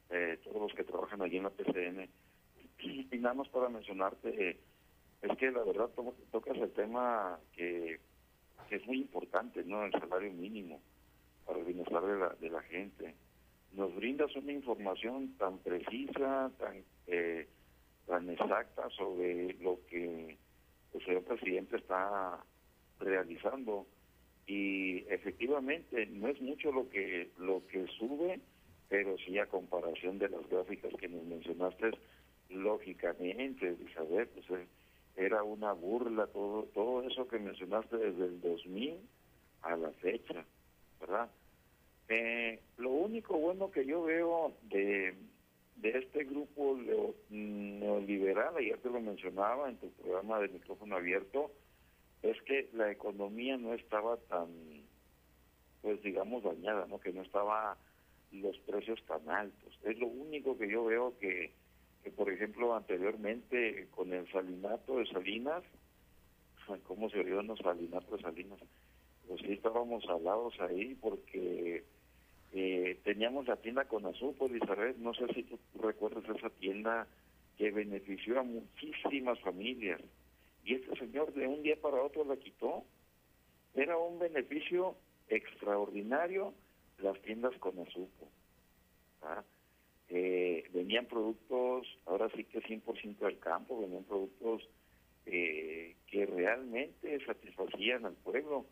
eh, 0.09 0.39
todos 0.43 0.61
los 0.61 0.73
que 0.73 0.83
trabajan 0.83 1.21
allí 1.21 1.37
en 1.37 1.43
la 1.43 1.49
PCN. 1.49 2.09
Y 2.79 3.17
nada 3.17 3.35
más 3.35 3.49
para 3.49 3.69
mencionarte, 3.69 4.59
es 5.21 5.37
que 5.37 5.51
la 5.51 5.63
verdad 5.63 5.89
tocas 6.31 6.57
el 6.57 6.71
tema 6.71 7.39
que, 7.53 7.99
es 8.69 8.85
muy 8.85 8.97
importante, 8.97 9.63
¿no? 9.63 9.83
El 9.83 9.91
salario 9.91 10.31
mínimo 10.31 10.81
para 11.45 11.59
el 11.59 11.65
bienestar 11.65 12.03
de 12.03 12.17
la, 12.19 12.29
de 12.29 12.49
la 12.49 12.61
gente. 12.61 13.15
Nos 13.73 13.95
brindas 13.95 14.35
una 14.35 14.51
información 14.51 15.35
tan 15.37 15.57
precisa, 15.59 16.51
tan, 16.57 16.83
eh, 17.07 17.47
tan 18.05 18.29
exacta 18.29 18.89
sobre 18.91 19.53
lo 19.55 19.79
que 19.87 20.37
el 20.93 21.05
señor 21.05 21.23
presidente 21.23 21.77
está 21.77 22.43
realizando 22.99 23.87
y 24.45 25.05
efectivamente 25.09 26.07
no 26.07 26.27
es 26.27 26.41
mucho 26.41 26.71
lo 26.71 26.89
que 26.89 27.31
lo 27.37 27.65
que 27.67 27.85
sube 27.99 28.41
pero 28.89 29.15
sí 29.19 29.37
a 29.37 29.45
comparación 29.45 30.17
de 30.17 30.29
las 30.29 30.47
gráficas 30.49 30.91
que 30.99 31.07
nos 31.07 31.23
mencionaste, 31.23 31.91
lógicamente, 32.49 33.67
Elizabeth, 33.67 34.29
pues 34.47 34.67
era 35.15 35.43
una 35.43 35.73
burla 35.73 36.27
todo, 36.27 36.63
todo 36.73 37.07
eso 37.07 37.27
que 37.27 37.37
mencionaste 37.37 37.97
desde 37.97 38.25
el 38.25 38.41
2000 38.41 38.97
a 39.61 39.75
la 39.75 39.91
fecha, 39.91 40.43
¿verdad? 40.99 41.29
Eh, 42.07 42.59
lo 42.77 42.89
único 42.89 43.37
bueno 43.37 43.69
que 43.69 43.85
yo 43.85 44.03
veo 44.03 44.53
de, 44.63 45.13
de 45.75 45.89
este 45.99 46.23
grupo 46.23 46.79
neoliberal, 47.29 48.57
ayer 48.57 48.79
te 48.79 48.89
lo 48.89 48.99
mencionaba 48.99 49.69
en 49.69 49.77
tu 49.77 49.91
programa 49.91 50.39
de 50.39 50.47
micrófono 50.47 50.95
abierto, 50.95 51.51
es 52.23 52.41
que 52.43 52.69
la 52.73 52.91
economía 52.91 53.57
no 53.57 53.73
estaba 53.73 54.17
tan, 54.17 54.47
pues 55.81 56.01
digamos, 56.01 56.43
dañada, 56.43 56.87
¿no? 56.87 56.99
Que 56.99 57.13
no 57.13 57.21
estaba 57.21 57.77
los 58.31 58.57
precios 58.59 59.03
tan 59.05 59.29
altos. 59.29 59.77
Es 59.83 59.97
lo 59.99 60.07
único 60.07 60.57
que 60.57 60.69
yo 60.69 60.85
veo 60.85 61.17
que, 61.19 61.51
por 62.15 62.31
ejemplo, 62.31 62.75
anteriormente 62.75 63.87
con 63.91 64.13
el 64.13 64.29
salinato 64.31 64.97
de 64.97 65.05
Salinas, 65.07 65.63
¿cómo 66.87 67.09
se 67.09 67.19
olvidó 67.19 67.41
los 67.43 67.59
salinato 67.59 68.15
de 68.15 68.23
Salinas? 68.23 68.59
Pues 69.27 69.41
sí 69.41 69.53
estábamos 69.53 70.03
alados 70.07 70.59
ahí 70.59 70.95
porque 70.95 71.83
eh, 72.51 72.99
teníamos 73.03 73.47
la 73.47 73.57
tienda 73.57 73.85
con 73.85 74.05
azúcar, 74.05 74.49
Isabel, 74.51 74.95
no 74.99 75.13
sé 75.13 75.27
si 75.33 75.43
tú 75.43 75.59
recuerdas 75.79 76.23
esa 76.35 76.49
tienda 76.49 77.07
que 77.57 77.71
benefició 77.71 78.39
a 78.39 78.43
muchísimas 78.43 79.39
familias. 79.41 80.01
Y 80.63 80.75
este 80.75 80.95
señor 80.97 81.33
de 81.33 81.47
un 81.47 81.61
día 81.61 81.79
para 81.79 82.01
otro 82.01 82.23
la 82.25 82.37
quitó. 82.37 82.83
Era 83.75 83.97
un 83.97 84.17
beneficio 84.17 84.95
extraordinario 85.27 86.53
las 87.01 87.21
tiendas 87.21 87.55
con 87.59 87.79
azúcar. 87.79 88.27
Eh, 90.09 90.67
venían 90.73 91.05
productos, 91.05 91.87
ahora 92.05 92.29
sí 92.35 92.43
que 92.45 92.61
100% 92.61 93.19
del 93.19 93.39
campo, 93.39 93.79
venían 93.79 94.03
productos 94.05 94.67
eh, 95.25 95.95
que 96.07 96.25
realmente 96.25 97.23
satisfacían 97.25 98.05
al 98.05 98.15
pueblo. 98.15 98.65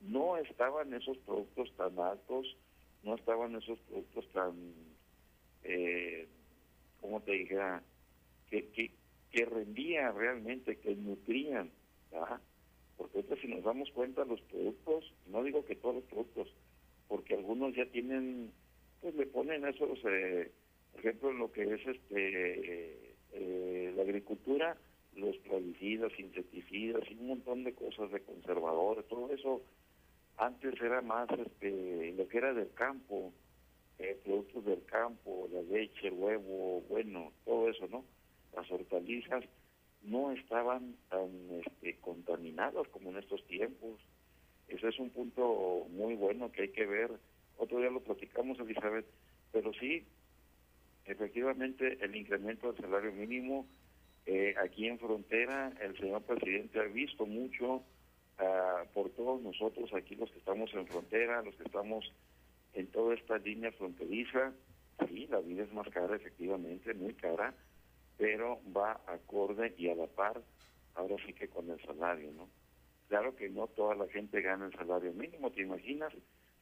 No 0.00 0.36
estaban 0.36 0.92
esos 0.92 1.16
productos 1.18 1.72
tan 1.76 1.98
altos, 1.98 2.56
no 3.04 3.14
estaban 3.14 3.54
esos 3.54 3.78
productos 3.80 4.28
tan, 4.32 4.74
eh, 5.62 6.26
¿cómo 7.00 7.20
te 7.20 7.32
dijera? 7.32 7.82
Que, 8.50 8.68
que, 8.70 8.90
que 9.30 9.44
rendían 9.44 10.16
realmente, 10.16 10.78
que 10.78 10.96
nutrían. 10.96 11.70
Porque 12.96 13.24
si 13.40 13.48
nos 13.48 13.62
damos 13.64 13.90
cuenta, 13.90 14.24
los 14.24 14.40
productos, 14.42 15.12
no 15.26 15.42
digo 15.42 15.64
que 15.64 15.76
todos 15.76 15.96
los 15.96 16.04
productos, 16.04 16.48
porque 17.14 17.36
algunos 17.36 17.76
ya 17.76 17.86
tienen, 17.86 18.50
pues 19.00 19.14
le 19.14 19.26
ponen 19.26 19.64
esos, 19.64 20.00
eh, 20.04 20.50
por 20.90 20.98
ejemplo, 20.98 21.32
lo 21.32 21.52
que 21.52 21.62
es 21.62 21.86
este 21.86 23.14
eh, 23.30 23.92
la 23.94 24.02
agricultura, 24.02 24.76
los 25.14 25.36
plaguicidas, 25.38 26.10
insecticidas 26.18 27.08
y 27.08 27.14
un 27.14 27.28
montón 27.28 27.62
de 27.62 27.72
cosas 27.72 28.10
de 28.10 28.20
conservadores, 28.20 29.06
todo 29.06 29.32
eso 29.32 29.62
antes 30.38 30.74
era 30.80 31.02
más 31.02 31.28
este 31.38 32.14
lo 32.16 32.26
que 32.26 32.38
era 32.38 32.52
del 32.52 32.74
campo, 32.74 33.32
eh, 34.00 34.18
productos 34.24 34.64
del 34.64 34.84
campo, 34.84 35.48
la 35.52 35.62
leche, 35.62 36.08
el 36.08 36.14
huevo, 36.14 36.82
bueno, 36.88 37.30
todo 37.44 37.70
eso, 37.70 37.86
¿no? 37.86 38.04
Las 38.56 38.68
hortalizas 38.72 39.44
no 40.02 40.32
estaban 40.32 40.96
tan 41.10 41.30
este, 41.64 41.96
contaminadas 42.00 42.88
como 42.88 43.10
en 43.10 43.18
estos 43.18 43.46
tiempos. 43.46 44.00
Ese 44.68 44.88
es 44.88 44.98
un 44.98 45.10
punto 45.10 45.86
muy 45.90 46.14
bueno 46.14 46.50
que 46.50 46.62
hay 46.62 46.68
que 46.70 46.86
ver. 46.86 47.10
Otro 47.56 47.78
día 47.78 47.90
lo 47.90 48.00
platicamos, 48.00 48.58
Elizabeth, 48.58 49.06
pero 49.52 49.72
sí, 49.74 50.04
efectivamente, 51.04 51.98
el 52.00 52.16
incremento 52.16 52.72
del 52.72 52.82
salario 52.82 53.12
mínimo 53.12 53.66
eh, 54.26 54.54
aquí 54.62 54.86
en 54.86 54.98
frontera, 54.98 55.72
el 55.80 55.96
señor 55.98 56.22
presidente 56.22 56.80
ha 56.80 56.84
visto 56.84 57.26
mucho 57.26 57.84
ah, 58.38 58.84
por 58.94 59.10
todos 59.10 59.42
nosotros 59.42 59.92
aquí, 59.92 60.14
los 60.14 60.30
que 60.30 60.38
estamos 60.38 60.72
en 60.72 60.86
frontera, 60.86 61.42
los 61.42 61.54
que 61.56 61.64
estamos 61.64 62.10
en 62.72 62.86
toda 62.88 63.14
esta 63.14 63.38
línea 63.38 63.70
fronteriza. 63.72 64.52
Sí, 65.08 65.26
la 65.28 65.40
vida 65.40 65.64
es 65.64 65.72
más 65.72 65.88
cara, 65.90 66.16
efectivamente, 66.16 66.94
muy 66.94 67.12
cara, 67.14 67.52
pero 68.16 68.60
va 68.74 69.00
acorde 69.06 69.74
y 69.76 69.88
a 69.88 69.94
la 69.94 70.06
par, 70.06 70.40
ahora 70.94 71.16
sí 71.26 71.32
que 71.32 71.48
con 71.48 71.68
el 71.70 71.80
salario, 71.82 72.30
¿no? 72.32 72.48
Claro 73.14 73.36
que 73.36 73.48
no 73.48 73.68
toda 73.68 73.94
la 73.94 74.08
gente 74.08 74.40
gana 74.40 74.66
el 74.66 74.72
salario 74.72 75.12
mínimo, 75.12 75.52
¿te 75.52 75.62
imaginas? 75.62 76.12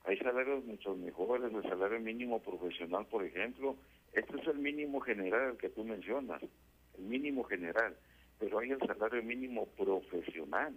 Hay 0.05 0.19
salarios 0.19 0.63
mucho 0.67 0.95
mejores, 0.95 1.51
el 1.51 1.63
salario 1.63 1.99
mínimo 1.99 2.43
profesional, 2.43 3.07
por 3.07 3.25
ejemplo. 3.25 3.75
Este 4.13 4.39
es 4.39 4.47
el 4.47 4.59
mínimo 4.59 5.01
general 5.01 5.57
que 5.57 5.71
tú 5.71 5.83
mencionas, 5.83 6.43
el 6.99 7.05
mínimo 7.05 7.43
general, 7.45 7.97
pero 8.39 8.59
hay 8.59 8.71
el 8.71 8.81
salario 8.81 9.23
mínimo 9.23 9.65
profesional. 9.79 10.77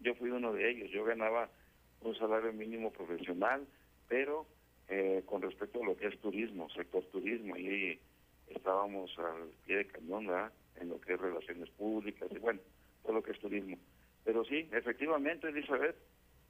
Yo 0.00 0.14
fui 0.14 0.30
uno 0.30 0.54
de 0.54 0.70
ellos, 0.70 0.90
yo 0.90 1.04
ganaba 1.04 1.50
un 2.00 2.14
salario 2.14 2.54
mínimo 2.54 2.90
profesional, 2.90 3.66
pero 4.08 4.46
eh, 4.88 5.22
con 5.26 5.42
respecto 5.42 5.82
a 5.82 5.86
lo 5.88 5.94
que 5.94 6.06
es 6.06 6.18
turismo, 6.20 6.70
sector 6.70 7.04
turismo, 7.12 7.54
y 7.58 8.00
estábamos 8.48 9.10
al 9.18 9.50
pie 9.66 9.76
de 9.76 9.86
cañón, 9.88 10.30
En 10.80 10.88
lo 10.88 10.98
que 11.02 11.12
es 11.12 11.20
relaciones 11.20 11.68
públicas 11.68 12.30
y 12.30 12.38
bueno, 12.38 12.60
todo 13.02 13.12
lo 13.12 13.22
que 13.22 13.32
es 13.32 13.38
turismo. 13.40 13.76
Pero 14.24 14.44
sí, 14.44 14.68
efectivamente, 14.72 15.48
Elizabeth, 15.48 15.96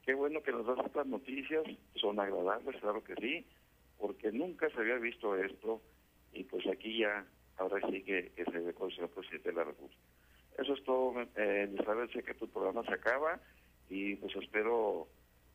qué 0.04 0.14
bueno 0.14 0.42
que 0.42 0.52
nos 0.52 0.66
das 0.66 0.84
estas 0.84 1.06
noticias, 1.06 1.64
son 1.96 2.20
agradables, 2.20 2.80
claro 2.80 3.02
que 3.02 3.14
sí, 3.16 3.46
porque 3.98 4.32
nunca 4.32 4.68
se 4.70 4.80
había 4.80 4.96
visto 4.96 5.36
esto 5.36 5.80
y 6.32 6.44
pues 6.44 6.66
aquí 6.66 6.98
ya, 6.98 7.24
ahora 7.56 7.80
sí 7.88 8.02
que, 8.02 8.32
se 8.36 8.58
ve 8.58 8.74
con 8.74 8.90
el 8.90 9.08
presidente 9.08 9.50
de 9.50 9.54
la 9.54 9.64
República. 9.64 10.00
Eso 10.58 10.74
es 10.74 10.84
todo, 10.84 11.20
eh, 11.36 11.68
Elizabeth, 11.68 12.12
sé 12.12 12.22
que 12.22 12.34
tu 12.34 12.48
programa 12.48 12.84
se 12.84 12.92
acaba 12.92 13.40
y 13.88 14.16
pues 14.16 14.34
espero 14.36 15.08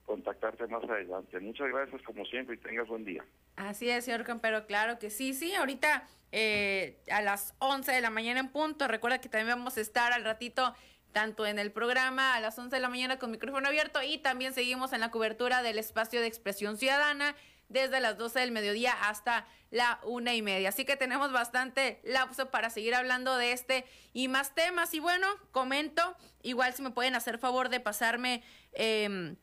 contactarte 0.05 0.65
más 0.67 0.83
adelante. 0.85 1.39
Muchas 1.39 1.67
gracias 1.67 2.01
como 2.03 2.25
siempre 2.25 2.55
y 2.55 2.59
tengas 2.59 2.87
buen 2.87 3.03
día. 3.03 3.23
Así 3.57 3.89
es, 3.89 4.05
señor 4.05 4.23
Campero, 4.23 4.65
claro 4.65 4.97
que 4.97 5.09
sí, 5.09 5.33
sí, 5.33 5.53
ahorita 5.53 6.07
eh, 6.31 6.97
a 7.11 7.21
las 7.21 7.53
11 7.59 7.91
de 7.91 8.01
la 8.01 8.09
mañana 8.09 8.39
en 8.39 8.49
punto, 8.49 8.87
recuerda 8.87 9.19
que 9.19 9.29
también 9.29 9.57
vamos 9.57 9.77
a 9.77 9.81
estar 9.81 10.13
al 10.13 10.23
ratito 10.23 10.73
tanto 11.17 11.47
en 11.47 11.57
el 11.57 11.71
programa 11.71 12.35
a 12.35 12.39
las 12.39 12.59
11 12.59 12.75
de 12.75 12.79
la 12.79 12.89
mañana 12.89 13.17
con 13.17 13.31
micrófono 13.31 13.67
abierto 13.67 14.03
y 14.03 14.19
también 14.19 14.53
seguimos 14.53 14.93
en 14.93 14.99
la 14.99 15.09
cobertura 15.09 15.63
del 15.63 15.79
espacio 15.79 16.21
de 16.21 16.27
expresión 16.27 16.77
ciudadana 16.77 17.35
desde 17.69 17.99
las 17.99 18.19
12 18.19 18.39
del 18.41 18.51
mediodía 18.51 18.93
hasta 18.93 19.47
la 19.71 19.99
una 20.03 20.35
y 20.35 20.43
media. 20.43 20.69
Así 20.69 20.85
que 20.85 20.95
tenemos 20.95 21.31
bastante 21.31 21.99
lapso 22.03 22.51
para 22.51 22.69
seguir 22.69 22.93
hablando 22.93 23.35
de 23.35 23.51
este 23.51 23.83
y 24.13 24.27
más 24.27 24.53
temas. 24.53 24.93
Y 24.93 24.99
bueno, 24.99 25.25
comento, 25.51 26.15
igual 26.43 26.75
si 26.75 26.83
me 26.83 26.91
pueden 26.91 27.15
hacer 27.15 27.39
favor 27.39 27.69
de 27.69 27.79
pasarme... 27.79 28.43
Eh, 28.73 29.35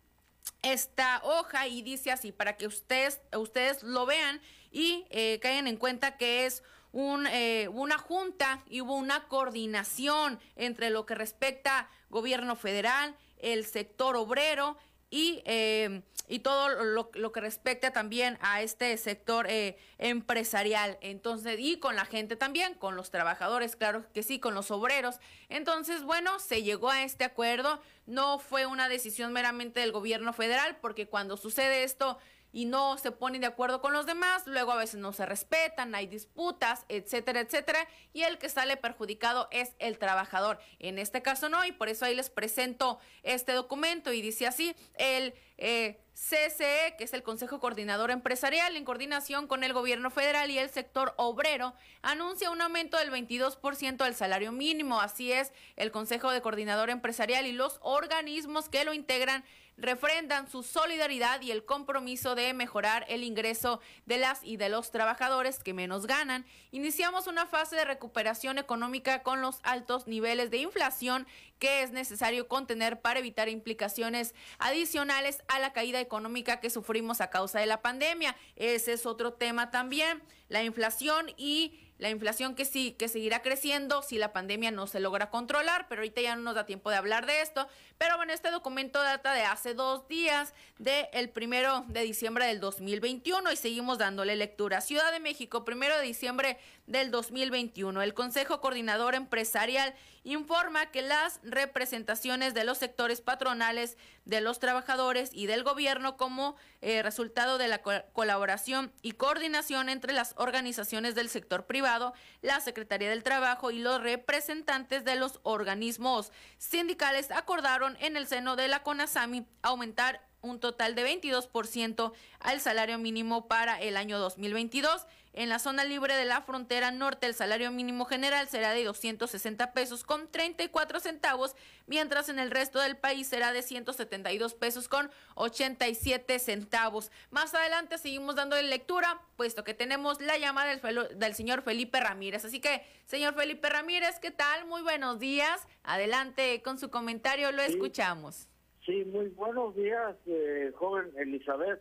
esta 0.61 1.22
hoja 1.25 1.68
y 1.68 1.81
dice 1.81 2.11
así, 2.11 2.31
para 2.31 2.59
que 2.59 2.66
ustedes, 2.66 3.20
ustedes 3.35 3.83
lo 3.83 4.05
vean 4.05 4.43
y 4.70 5.07
eh, 5.09 5.39
caigan 5.41 5.66
en 5.66 5.79
cuenta 5.79 6.18
que 6.18 6.45
es 6.45 6.62
un, 6.95 7.26
eh, 7.26 7.68
una 7.72 7.99
junta 7.99 8.62
y 8.70 8.80
hubo 8.80 8.95
una 8.95 9.26
coordinación 9.26 10.38
entre 10.55 10.90
lo 10.90 11.05
que 11.05 11.16
respecta 11.16 11.90
gobierno 12.09 12.55
federal, 12.55 13.16
el 13.38 13.66
sector 13.66 14.14
obrero 14.14 14.78
y, 15.11 15.42
eh, 15.45 16.03
y 16.28 16.38
todo 16.38 16.68
lo, 16.84 17.11
lo, 17.12 17.32
que 17.32 17.40
respecta 17.40 17.90
también 17.90 18.38
a 18.40 18.62
este 18.62 18.97
sector 18.97 19.47
eh, 19.49 19.76
empresarial. 19.99 20.97
Entonces, 21.01 21.57
y 21.59 21.78
con 21.78 21.97
la 21.97 22.05
gente 22.05 22.36
también, 22.36 22.74
con 22.74 22.95
los 22.95 23.11
trabajadores, 23.11 23.74
claro 23.74 24.05
que 24.12 24.22
sí, 24.22 24.38
con 24.38 24.55
los 24.55 24.70
obreros. 24.70 25.16
Entonces, 25.49 26.05
bueno, 26.05 26.38
se 26.38 26.62
llegó 26.62 26.90
a 26.90 27.03
este 27.03 27.24
acuerdo. 27.24 27.82
No 28.07 28.38
fue 28.38 28.66
una 28.66 28.88
decisión 28.88 29.32
meramente 29.32 29.80
del 29.80 29.90
gobierno 29.92 30.32
federal, 30.32 30.78
porque 30.80 31.09
cuando 31.09 31.36
sucede 31.36 31.82
esto 31.82 32.18
y 32.55 32.66
no 32.66 32.96
se 32.98 33.11
ponen 33.11 33.40
de 33.40 33.48
acuerdo 33.48 33.80
con 33.80 33.92
los 33.92 34.07
demás, 34.07 34.46
luego 34.46 34.70
a 34.70 34.76
veces 34.76 35.00
no 35.00 35.12
se 35.12 35.26
respetan, 35.26 35.92
hay 35.96 36.07
disputas, 36.07 36.86
etcétera, 36.88 37.40
etcétera, 37.40 37.88
y 38.12 38.22
el 38.22 38.38
que 38.38 38.48
sale 38.48 38.76
perjudicado 38.76 39.48
es 39.50 39.74
el 39.80 39.98
trabajador. 39.98 40.61
En 40.78 41.00
este 41.00 41.20
caso 41.20 41.48
no, 41.48 41.64
y 41.64 41.72
por 41.72 41.88
eso 41.88 42.05
ahí 42.05 42.14
les 42.14 42.30
presento 42.30 43.00
este 43.24 43.52
documento 43.52 44.12
y 44.12 44.22
dice 44.22 44.46
así, 44.46 44.76
el 44.94 45.34
eh, 45.59 45.98
CCE, 46.14 46.94
que 46.96 47.05
es 47.05 47.12
el 47.12 47.24
Consejo 47.24 47.59
Coordinador 47.59 48.12
Empresarial, 48.12 48.76
en 48.76 48.84
coordinación 48.84 49.48
con 49.48 49.64
el 49.64 49.72
gobierno 49.72 50.11
federal 50.11 50.48
y 50.50 50.59
el 50.59 50.70
sector 50.70 51.12
obrero, 51.16 51.74
anuncia 52.02 52.52
un 52.52 52.61
aumento 52.61 52.98
del 52.98 53.11
22% 53.11 53.96
del 54.05 54.14
salario 54.14 54.52
mínimo. 54.52 55.00
Así 55.00 55.32
es, 55.32 55.52
el 55.74 55.90
Consejo 55.90 56.30
de 56.30 56.40
Coordinador 56.40 56.90
Empresarial 56.90 57.46
y 57.46 57.52
los 57.52 57.78
organismos 57.82 58.68
que 58.68 58.84
lo 58.84 58.94
integran 58.94 59.44
refrendan 59.77 60.49
su 60.49 60.62
solidaridad 60.62 61.41
y 61.43 61.51
el 61.51 61.64
compromiso 61.64 62.35
de 62.35 62.53
mejorar 62.55 63.05
el 63.09 63.25
ingreso 63.25 63.81
de 64.07 64.18
las 64.18 64.43
y 64.45 64.57
de 64.57 64.68
los 64.68 64.91
trabajadores 64.91 65.59
que 65.59 65.75
menos 65.75 66.07
ganan. 66.07 66.45
Iniciamos 66.70 67.27
una 67.27 67.47
fase 67.47 67.77
de 67.77 67.85
recuperación 67.85 68.59
económica 68.59 69.22
con 69.22 69.41
los 69.41 69.61
altos 69.62 70.07
niveles 70.07 70.51
de 70.51 70.59
inflación 70.59 71.27
que 71.59 71.83
es 71.83 71.93
necesario 71.93 72.49
contener 72.49 73.01
para 73.01 73.20
evitar 73.20 73.49
implicaciones 73.49 74.35
adicionales 74.59 75.43
a 75.49 75.59
la 75.59 75.72
caída 75.72 76.01
económica 76.01 76.61
que 76.61 76.70
sufrimos 76.70 77.20
a 77.20 77.31
causa 77.31 77.61
de 77.61 77.66
la 77.66 77.81
pandemia. 77.81 78.37
Ese 78.57 78.93
es 78.93 79.07
otro 79.07 79.33
tema 79.33 79.70
también, 79.70 80.22
la 80.49 80.62
inflación 80.62 81.33
y 81.37 81.84
la 82.05 82.11
inflación 82.11 82.55
que 82.55 82.66
sí, 82.66 82.92
que 82.98 83.09
seguirá 83.09 83.40
creciendo 83.40 84.02
si 84.02 84.18
la 84.18 84.34
pandemia 84.34 84.70
no 84.70 84.86
se 84.86 85.00
logra 85.00 85.30
controlar, 85.30 85.86
pero 85.88 86.02
ahorita 86.02 86.20
ya 86.20 86.36
no 86.36 86.42
nos 86.42 86.55
da 86.55 86.66
tiempo 86.66 86.90
de 86.90 86.96
hablar 86.96 87.24
de 87.24 87.40
esto. 87.40 87.66
Pero 87.96 88.18
bueno, 88.18 88.34
este 88.34 88.50
documento 88.50 89.02
data 89.02 89.32
de 89.32 89.40
hace 89.40 89.72
dos 89.72 90.07
días, 90.07 90.52
del 90.78 91.07
el 91.14 91.30
primero 91.30 91.86
de 91.88 92.02
diciembre 92.02 92.44
del 92.44 92.61
2021, 92.61 93.50
y 93.52 93.57
seguimos 93.57 93.96
dándole 93.96 94.36
lectura. 94.36 94.82
Ciudad 94.82 95.12
de 95.12 95.20
México, 95.20 95.64
primero 95.64 95.96
de 95.96 96.02
diciembre 96.02 96.59
del 96.87 97.11
2021. 97.11 98.03
El 98.03 98.14
Consejo 98.14 98.61
Coordinador 98.61 99.14
Empresarial 99.14 99.95
informa 100.22 100.91
que 100.91 101.03
las 101.03 101.41
representaciones 101.43 102.55
de 102.55 102.64
los 102.64 102.78
sectores 102.78 103.20
patronales, 103.20 103.97
de 104.24 104.41
los 104.41 104.59
trabajadores 104.59 105.30
y 105.32 105.47
del 105.47 105.64
gobierno 105.64 106.16
como 106.16 106.57
eh, 106.80 107.03
resultado 107.03 107.59
de 107.59 107.68
la 107.68 107.82
colaboración 107.82 108.93
y 109.03 109.12
coordinación 109.12 109.89
entre 109.89 110.12
las 110.12 110.35
organizaciones 110.37 111.14
del 111.14 111.28
sector 111.28 111.66
privado, 111.66 112.14
la 112.43 112.61
Secretaría 112.61 113.11
del 113.11 113.22
Trabajo 113.22 113.70
y 113.70 113.78
los 113.78 114.03
representantes 114.03 115.05
de 115.05 115.16
los 115.16 115.41
organismos 115.43 116.32
sindicales 116.59 117.30
acordaron 117.30 117.97
en 118.01 118.16
el 118.16 118.26
seno 118.26 118.57
de 118.57 118.68
la 118.68 118.82
CONASAMI 118.82 119.47
aumentar 119.62 120.22
un 120.45 120.61
total 120.61 120.95
de 120.95 121.20
22% 121.20 122.12
al 122.41 122.61
salario 122.61 122.99
mínimo 122.99 123.49
para 123.49 123.80
el 123.80 123.97
año 123.97 124.18
2022 124.18 125.07
en 125.35 125.49
la 125.49 125.59
zona 125.59 125.85
libre 125.85 126.14
de 126.14 126.24
la 126.24 126.43
frontera 126.43 126.93
norte, 126.93 127.26
el 127.26 127.35
salario 127.35 127.72
mínimo 127.72 128.05
general 128.05 128.47
será 128.49 128.72
de 128.72 128.85
260 128.85 129.72
pesos 129.72 130.05
con 130.05 130.30
34 130.30 131.01
centavos, 131.01 131.57
mientras 131.87 132.28
en 132.28 132.39
el 132.39 132.53
resto 132.53 132.80
del 132.80 132.97
país 132.97 133.26
será 133.26 133.53
de 133.53 133.62
172 133.62 134.55
pesos 134.55 134.89
con 134.89 135.11
87 135.35 136.39
centavos. 136.39 137.11
Más 137.30 137.53
adelante 137.55 137.99
seguimos 137.99 138.37
dándole 138.37 138.62
lectura, 138.62 139.20
puesto 139.37 139.64
que 139.64 139.74
tenemos 139.74 140.20
la 140.20 140.39
llamada 140.39 140.74
del, 140.74 141.18
del 141.18 141.35
señor 141.35 141.62
Felipe 141.62 141.99
Ramírez. 141.99 142.45
Así 142.45 142.61
que, 142.61 142.82
señor 143.07 143.35
Felipe 143.35 143.68
Ramírez, 143.68 144.20
¿qué 144.20 144.30
tal? 144.30 144.66
Muy 144.66 144.82
buenos 144.82 145.18
días. 145.18 145.66
Adelante 145.82 146.62
con 146.62 146.78
su 146.78 146.91
comentario, 146.91 147.51
lo 147.51 147.62
escuchamos. 147.62 148.49
Sí, 148.87 149.05
muy 149.07 149.28
buenos 149.30 149.74
días, 149.74 150.14
eh, 150.26 150.70
joven 150.76 151.11
Elizabeth. 151.16 151.80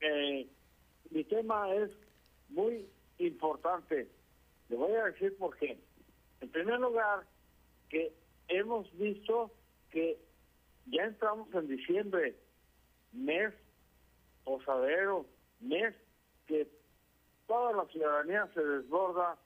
Eh, 0.00 0.48
mi 1.10 1.24
tema 1.24 1.72
es 1.74 1.90
muy 2.52 2.88
importante. 3.18 4.08
Le 4.68 4.76
voy 4.76 4.92
a 4.92 5.06
decir 5.06 5.36
por 5.36 5.56
qué. 5.56 5.78
En 6.40 6.48
primer 6.50 6.80
lugar, 6.80 7.24
que 7.88 8.12
hemos 8.48 8.90
visto 8.98 9.50
que 9.90 10.18
ya 10.86 11.04
entramos 11.04 11.52
en 11.54 11.68
diciembre, 11.68 12.36
mes 13.12 13.52
posadero, 14.44 15.26
mes 15.60 15.94
que 16.46 16.68
toda 17.46 17.72
la 17.72 17.84
ciudadanía 17.86 18.48
se 18.54 18.64
desborda 18.64 19.36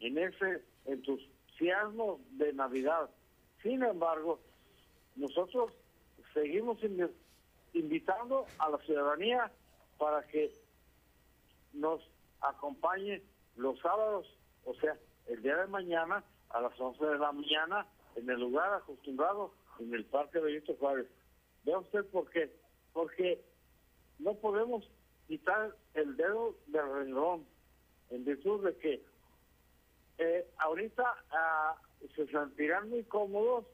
en 0.00 0.18
ese 0.18 0.62
entusiasmo 0.84 2.20
de 2.32 2.52
Navidad. 2.52 3.08
Sin 3.62 3.82
embargo, 3.82 4.40
nosotros 5.16 5.72
seguimos 6.34 6.78
invitando 7.72 8.46
a 8.58 8.70
la 8.70 8.78
ciudadanía 8.78 9.50
para 9.98 10.26
que 10.26 10.52
nos 11.72 12.02
acompañe 12.42 13.22
los 13.56 13.78
sábados, 13.80 14.26
o 14.64 14.74
sea, 14.74 14.96
el 15.26 15.42
día 15.42 15.56
de 15.56 15.66
mañana 15.66 16.24
a 16.50 16.60
las 16.60 16.78
11 16.78 17.04
de 17.04 17.18
la 17.18 17.32
mañana 17.32 17.86
en 18.16 18.28
el 18.28 18.40
lugar 18.40 18.72
acostumbrado 18.74 19.52
en 19.78 19.94
el 19.94 20.04
Parque 20.04 20.38
Benito 20.38 20.74
Juárez. 20.76 21.06
Vea 21.64 21.78
usted 21.78 22.04
por 22.06 22.28
qué. 22.30 22.54
Porque 22.92 23.42
no 24.18 24.34
podemos 24.34 24.88
quitar 25.26 25.74
el 25.94 26.16
dedo 26.16 26.56
del 26.66 26.92
renglón 26.92 27.46
en 28.10 28.24
virtud 28.24 28.64
de 28.64 28.76
que 28.76 29.04
eh, 30.18 30.46
ahorita 30.58 31.04
ah, 31.30 31.76
se 32.14 32.26
sentirán 32.26 32.90
muy 32.90 33.02
cómodos 33.04 33.64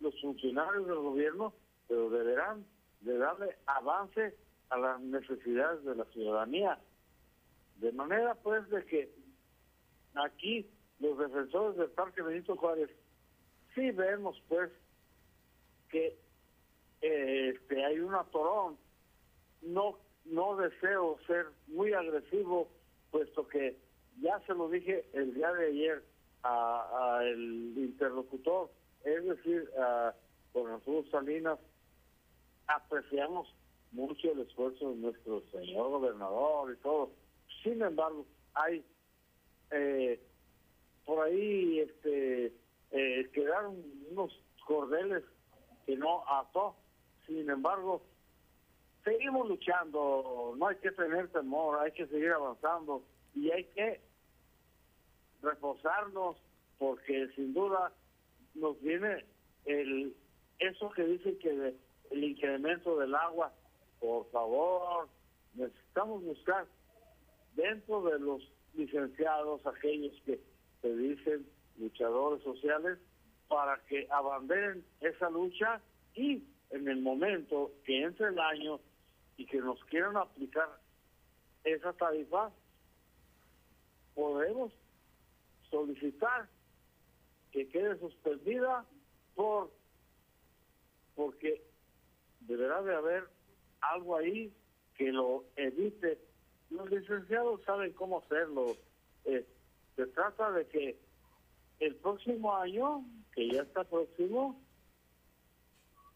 los 0.00 0.18
funcionarios 0.20 0.86
del 0.86 0.98
gobierno, 0.98 1.52
pero 1.88 2.10
deberán 2.10 2.64
de 3.00 3.18
darle 3.18 3.56
avance 3.66 4.36
a 4.70 4.78
las 4.78 5.00
necesidades 5.00 5.84
de 5.84 5.96
la 5.96 6.04
ciudadanía. 6.06 6.78
De 7.76 7.92
manera 7.92 8.34
pues 8.36 8.68
de 8.70 8.84
que 8.84 9.10
aquí 10.14 10.68
los 10.98 11.18
defensores 11.18 11.76
del 11.76 11.90
Parque 11.90 12.22
Benito 12.22 12.56
Juárez 12.56 12.90
sí 13.74 13.90
vemos 13.90 14.42
pues 14.48 14.70
que 15.90 16.18
eh, 17.02 17.50
este 17.50 17.84
hay 17.84 18.00
un 18.00 18.14
atorón, 18.14 18.76
no 19.62 19.98
no 20.24 20.56
deseo 20.56 21.18
ser 21.26 21.46
muy 21.68 21.92
agresivo, 21.92 22.68
puesto 23.10 23.46
que 23.46 23.76
ya 24.20 24.40
se 24.46 24.54
lo 24.54 24.68
dije 24.68 25.04
el 25.12 25.34
día 25.34 25.52
de 25.52 25.66
ayer 25.66 26.04
a, 26.42 27.20
el 27.22 27.74
interlocutor, 27.76 28.70
es 29.04 29.24
decir, 29.24 29.68
a, 29.78 30.14
nosotros 30.54 31.06
Salinas, 31.10 31.58
apreciamos 32.66 33.52
mucho 33.92 34.32
el 34.32 34.40
esfuerzo 34.40 34.90
de 34.90 34.96
nuestro 34.96 35.42
señor 35.52 35.90
gobernador 35.90 36.72
y 36.72 36.76
todo. 36.82 37.10
Sin 37.66 37.82
embargo, 37.82 38.24
hay 38.54 38.84
eh, 39.72 40.20
por 41.04 41.24
ahí 41.24 41.80
este 41.80 42.52
eh, 42.92 43.28
quedaron 43.32 43.82
unos 44.12 44.40
cordeles 44.64 45.24
que 45.84 45.96
no 45.96 46.22
ató. 46.28 46.76
Sin 47.26 47.50
embargo, 47.50 48.02
seguimos 49.02 49.48
luchando, 49.48 50.54
no 50.56 50.68
hay 50.68 50.76
que 50.76 50.92
tener 50.92 51.26
temor, 51.32 51.80
hay 51.80 51.90
que 51.90 52.06
seguir 52.06 52.30
avanzando 52.30 53.02
y 53.34 53.50
hay 53.50 53.64
que 53.64 54.00
reforzarnos 55.42 56.36
porque 56.78 57.26
sin 57.34 57.52
duda 57.52 57.92
nos 58.54 58.80
viene 58.80 59.24
el 59.64 60.14
eso 60.60 60.88
que 60.90 61.02
dicen 61.02 61.36
que 61.40 61.74
el 62.12 62.24
incremento 62.24 62.96
del 62.96 63.12
agua, 63.16 63.52
por 63.98 64.30
favor, 64.30 65.08
necesitamos 65.56 66.22
buscar 66.22 66.68
dentro 67.56 68.02
de 68.02 68.18
los 68.20 68.42
licenciados, 68.74 69.66
aquellos 69.66 70.14
que 70.24 70.40
se 70.82 70.96
dicen 70.96 71.46
luchadores 71.78 72.42
sociales, 72.44 72.98
para 73.48 73.78
que 73.86 74.06
abanderen 74.10 74.84
esa 75.00 75.30
lucha 75.30 75.80
y 76.14 76.44
en 76.70 76.88
el 76.88 77.00
momento 77.00 77.72
que 77.84 78.02
entre 78.02 78.28
el 78.28 78.38
año 78.38 78.80
y 79.36 79.46
que 79.46 79.58
nos 79.58 79.82
quieran 79.84 80.16
aplicar 80.16 80.68
esa 81.64 81.92
tarifa, 81.92 82.50
podemos 84.14 84.72
solicitar 85.70 86.48
que 87.52 87.68
quede 87.68 87.98
suspendida 87.98 88.84
por 89.34 89.70
porque 91.14 91.62
deberá 92.40 92.82
de 92.82 92.94
haber 92.94 93.24
algo 93.80 94.16
ahí 94.16 94.52
que 94.96 95.10
lo 95.12 95.44
evite. 95.56 96.18
Los 96.70 96.90
licenciados 96.90 97.62
saben 97.64 97.92
cómo 97.92 98.18
hacerlo. 98.18 98.76
Eh, 99.24 99.46
se 99.94 100.06
trata 100.06 100.50
de 100.52 100.66
que 100.66 100.98
el 101.80 101.94
próximo 101.96 102.54
año, 102.54 103.04
que 103.34 103.48
ya 103.48 103.62
está 103.62 103.84
próximo, 103.84 104.60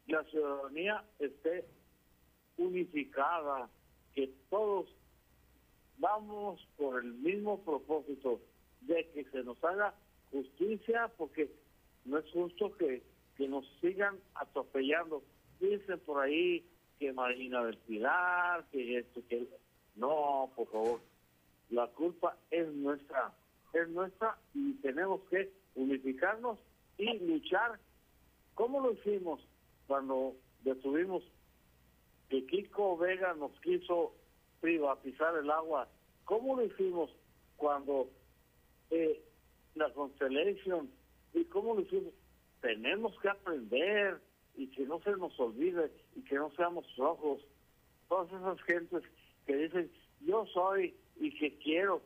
la 0.07 0.25
ciudadanía 0.25 1.05
esté 1.19 1.67
unificada, 2.57 3.69
que 4.15 4.33
todos 4.49 4.89
vamos 5.99 6.67
por 6.77 7.03
el 7.03 7.13
mismo 7.15 7.63
propósito 7.63 8.41
de 8.81 9.09
que 9.11 9.25
se 9.25 9.43
nos 9.45 9.63
haga 9.63 9.95
justicia, 10.31 11.13
porque 11.17 11.51
no 12.05 12.19
es 12.19 12.31
justo 12.33 12.77
que, 12.77 13.03
que 13.37 13.49
nos 13.49 13.67
sigan 13.81 14.19
atropellando. 14.35 15.23
Dicen 15.61 16.01
por 16.01 16.23
ahí 16.23 16.67
que 16.99 17.13
Marina 17.13 17.65
del 17.65 17.77
Pilar, 17.79 18.67
que 18.71 18.99
esto, 18.99 19.23
que... 19.29 19.47
No, 20.01 20.51
por 20.57 20.67
favor, 20.69 21.01
la 21.69 21.87
culpa 21.89 22.35
es 22.51 22.67
nuestra, 22.73 23.35
es 23.75 23.87
nuestra 23.91 24.39
y 24.55 24.73
tenemos 24.77 25.21
que 25.29 25.53
unificarnos 25.75 26.59
y 26.97 27.19
luchar. 27.19 27.79
¿Cómo 28.55 28.81
lo 28.81 28.93
hicimos 28.93 29.41
cuando 29.87 30.37
detuvimos 30.65 31.23
que 32.31 32.47
Kiko 32.47 32.97
Vega 32.97 33.35
nos 33.35 33.53
quiso 33.61 34.15
privatizar 34.63 35.37
el 35.37 35.51
agua? 35.51 35.87
¿Cómo 36.25 36.57
lo 36.57 36.65
hicimos 36.65 37.11
cuando 37.59 38.09
eh, 38.91 39.23
la 39.75 39.93
Constellation 39.93 40.91
y 41.35 41.45
cómo 41.45 41.75
lo 41.75 41.83
hicimos? 41.83 42.15
Tenemos 42.63 43.19
que 43.21 43.29
aprender 43.29 44.19
y 44.57 44.69
que 44.69 44.87
no 44.87 44.99
se 45.03 45.11
nos 45.11 45.39
olvide 45.39 45.93
y 46.17 46.23
que 46.23 46.37
no 46.37 46.51
seamos 46.53 46.87
flojos. 46.95 47.43
Todas 48.09 48.29
esas 48.29 48.61
gentes 48.63 49.05
que 49.51 49.57
dicen 49.57 49.91
yo 50.21 50.47
soy 50.47 50.95
y 51.19 51.37
que 51.37 51.59
quiero, 51.59 52.03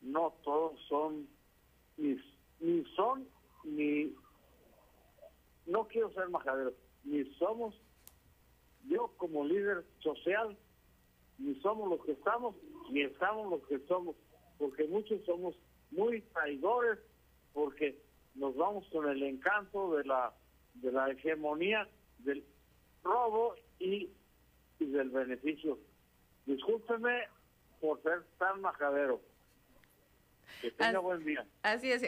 no 0.00 0.34
todos 0.44 0.80
son 0.88 1.26
mis 1.96 2.20
ni 2.60 2.84
son, 2.96 3.26
ni, 3.64 4.14
no 5.66 5.88
quiero 5.88 6.12
ser 6.12 6.28
majadero, 6.28 6.72
ni 7.02 7.24
somos, 7.34 7.74
yo 8.84 9.12
como 9.16 9.44
líder 9.44 9.84
social, 9.98 10.56
ni 11.38 11.54
somos 11.56 11.90
los 11.90 12.04
que 12.06 12.12
estamos, 12.12 12.54
ni 12.90 13.02
estamos 13.02 13.50
los 13.50 13.66
que 13.66 13.80
somos, 13.86 14.14
porque 14.56 14.86
muchos 14.86 15.22
somos 15.24 15.56
muy 15.90 16.20
traidores, 16.22 17.00
porque 17.52 18.00
nos 18.34 18.54
vamos 18.56 18.86
con 18.90 19.08
el 19.08 19.22
encanto 19.22 19.96
de 19.96 20.04
la, 20.04 20.32
de 20.74 20.92
la 20.92 21.10
hegemonía, 21.10 21.88
del 22.18 22.44
robo 23.02 23.56
y, 23.78 24.10
y 24.78 24.86
del 24.86 25.10
beneficio. 25.10 25.78
Discúlpeme 26.46 27.28
por 27.80 28.02
ser 28.02 28.24
tan 28.38 28.60
majadero. 28.60 29.20
Que 30.60 30.70
tenga 30.70 30.98
buen 30.98 31.24
día. 31.24 31.46
Así 31.62 31.90
es, 31.90 32.02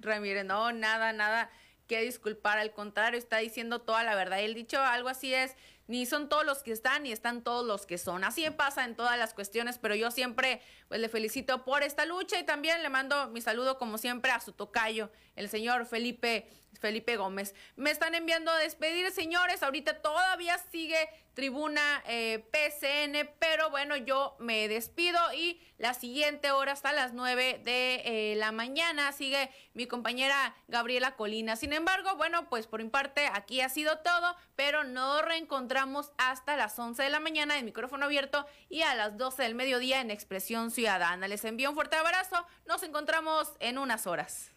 Ramírez. 0.00 0.44
No, 0.44 0.72
nada, 0.72 1.12
nada 1.12 1.50
que 1.86 2.02
disculpar. 2.02 2.58
Al 2.58 2.72
contrario, 2.72 3.18
está 3.18 3.38
diciendo 3.38 3.80
toda 3.80 4.04
la 4.04 4.14
verdad. 4.14 4.40
El 4.40 4.54
dicho 4.54 4.80
algo 4.80 5.08
así 5.08 5.34
es, 5.34 5.56
ni 5.88 6.04
son 6.06 6.28
todos 6.28 6.44
los 6.44 6.62
que 6.62 6.70
están, 6.70 7.02
ni 7.02 7.12
están 7.12 7.42
todos 7.42 7.66
los 7.66 7.86
que 7.86 7.98
son. 7.98 8.22
Así 8.22 8.48
pasa 8.50 8.84
en 8.84 8.94
todas 8.94 9.18
las 9.18 9.34
cuestiones, 9.34 9.78
pero 9.78 9.94
yo 9.94 10.10
siempre 10.10 10.60
pues, 10.88 11.00
le 11.00 11.08
felicito 11.08 11.64
por 11.64 11.82
esta 11.82 12.04
lucha 12.04 12.38
y 12.38 12.44
también 12.44 12.82
le 12.82 12.90
mando 12.90 13.28
mi 13.30 13.40
saludo, 13.40 13.78
como 13.78 13.98
siempre, 13.98 14.30
a 14.30 14.40
su 14.40 14.52
tocayo, 14.52 15.10
el 15.34 15.48
señor 15.48 15.86
Felipe 15.86 16.48
Felipe 16.78 17.16
Gómez. 17.16 17.54
Me 17.76 17.90
están 17.90 18.14
enviando 18.14 18.50
a 18.50 18.58
despedir, 18.58 19.10
señores. 19.10 19.62
Ahorita 19.62 20.00
todavía 20.00 20.58
sigue 20.70 21.08
tribuna 21.34 22.02
eh, 22.06 22.44
PCN, 22.50 23.30
pero 23.38 23.70
bueno, 23.70 23.96
yo 23.96 24.34
me 24.40 24.66
despido 24.66 25.20
y 25.36 25.60
la 25.78 25.94
siguiente 25.94 26.50
hora 26.50 26.72
hasta 26.72 26.92
las 26.92 27.12
9 27.12 27.60
de 27.64 28.02
eh, 28.04 28.34
la 28.36 28.50
mañana 28.50 29.12
sigue 29.12 29.48
mi 29.72 29.86
compañera 29.86 30.56
Gabriela 30.66 31.14
Colina. 31.14 31.54
Sin 31.54 31.72
embargo, 31.72 32.16
bueno, 32.16 32.48
pues 32.48 32.66
por 32.66 32.82
mi 32.82 32.90
parte 32.90 33.28
aquí 33.32 33.60
ha 33.60 33.68
sido 33.68 33.98
todo, 33.98 34.34
pero 34.56 34.82
nos 34.82 35.22
reencontramos 35.22 36.10
hasta 36.18 36.56
las 36.56 36.76
11 36.76 37.04
de 37.04 37.10
la 37.10 37.20
mañana 37.20 37.56
en 37.56 37.64
micrófono 37.64 38.06
abierto 38.06 38.44
y 38.68 38.82
a 38.82 38.96
las 38.96 39.16
12 39.16 39.44
del 39.44 39.54
mediodía 39.54 40.00
en 40.00 40.10
Expresión 40.10 40.72
Ciudadana. 40.72 41.28
Les 41.28 41.44
envío 41.44 41.70
un 41.70 41.76
fuerte 41.76 41.94
abrazo. 41.94 42.44
Nos 42.66 42.82
encontramos 42.82 43.52
en 43.60 43.78
unas 43.78 44.08
horas. 44.08 44.50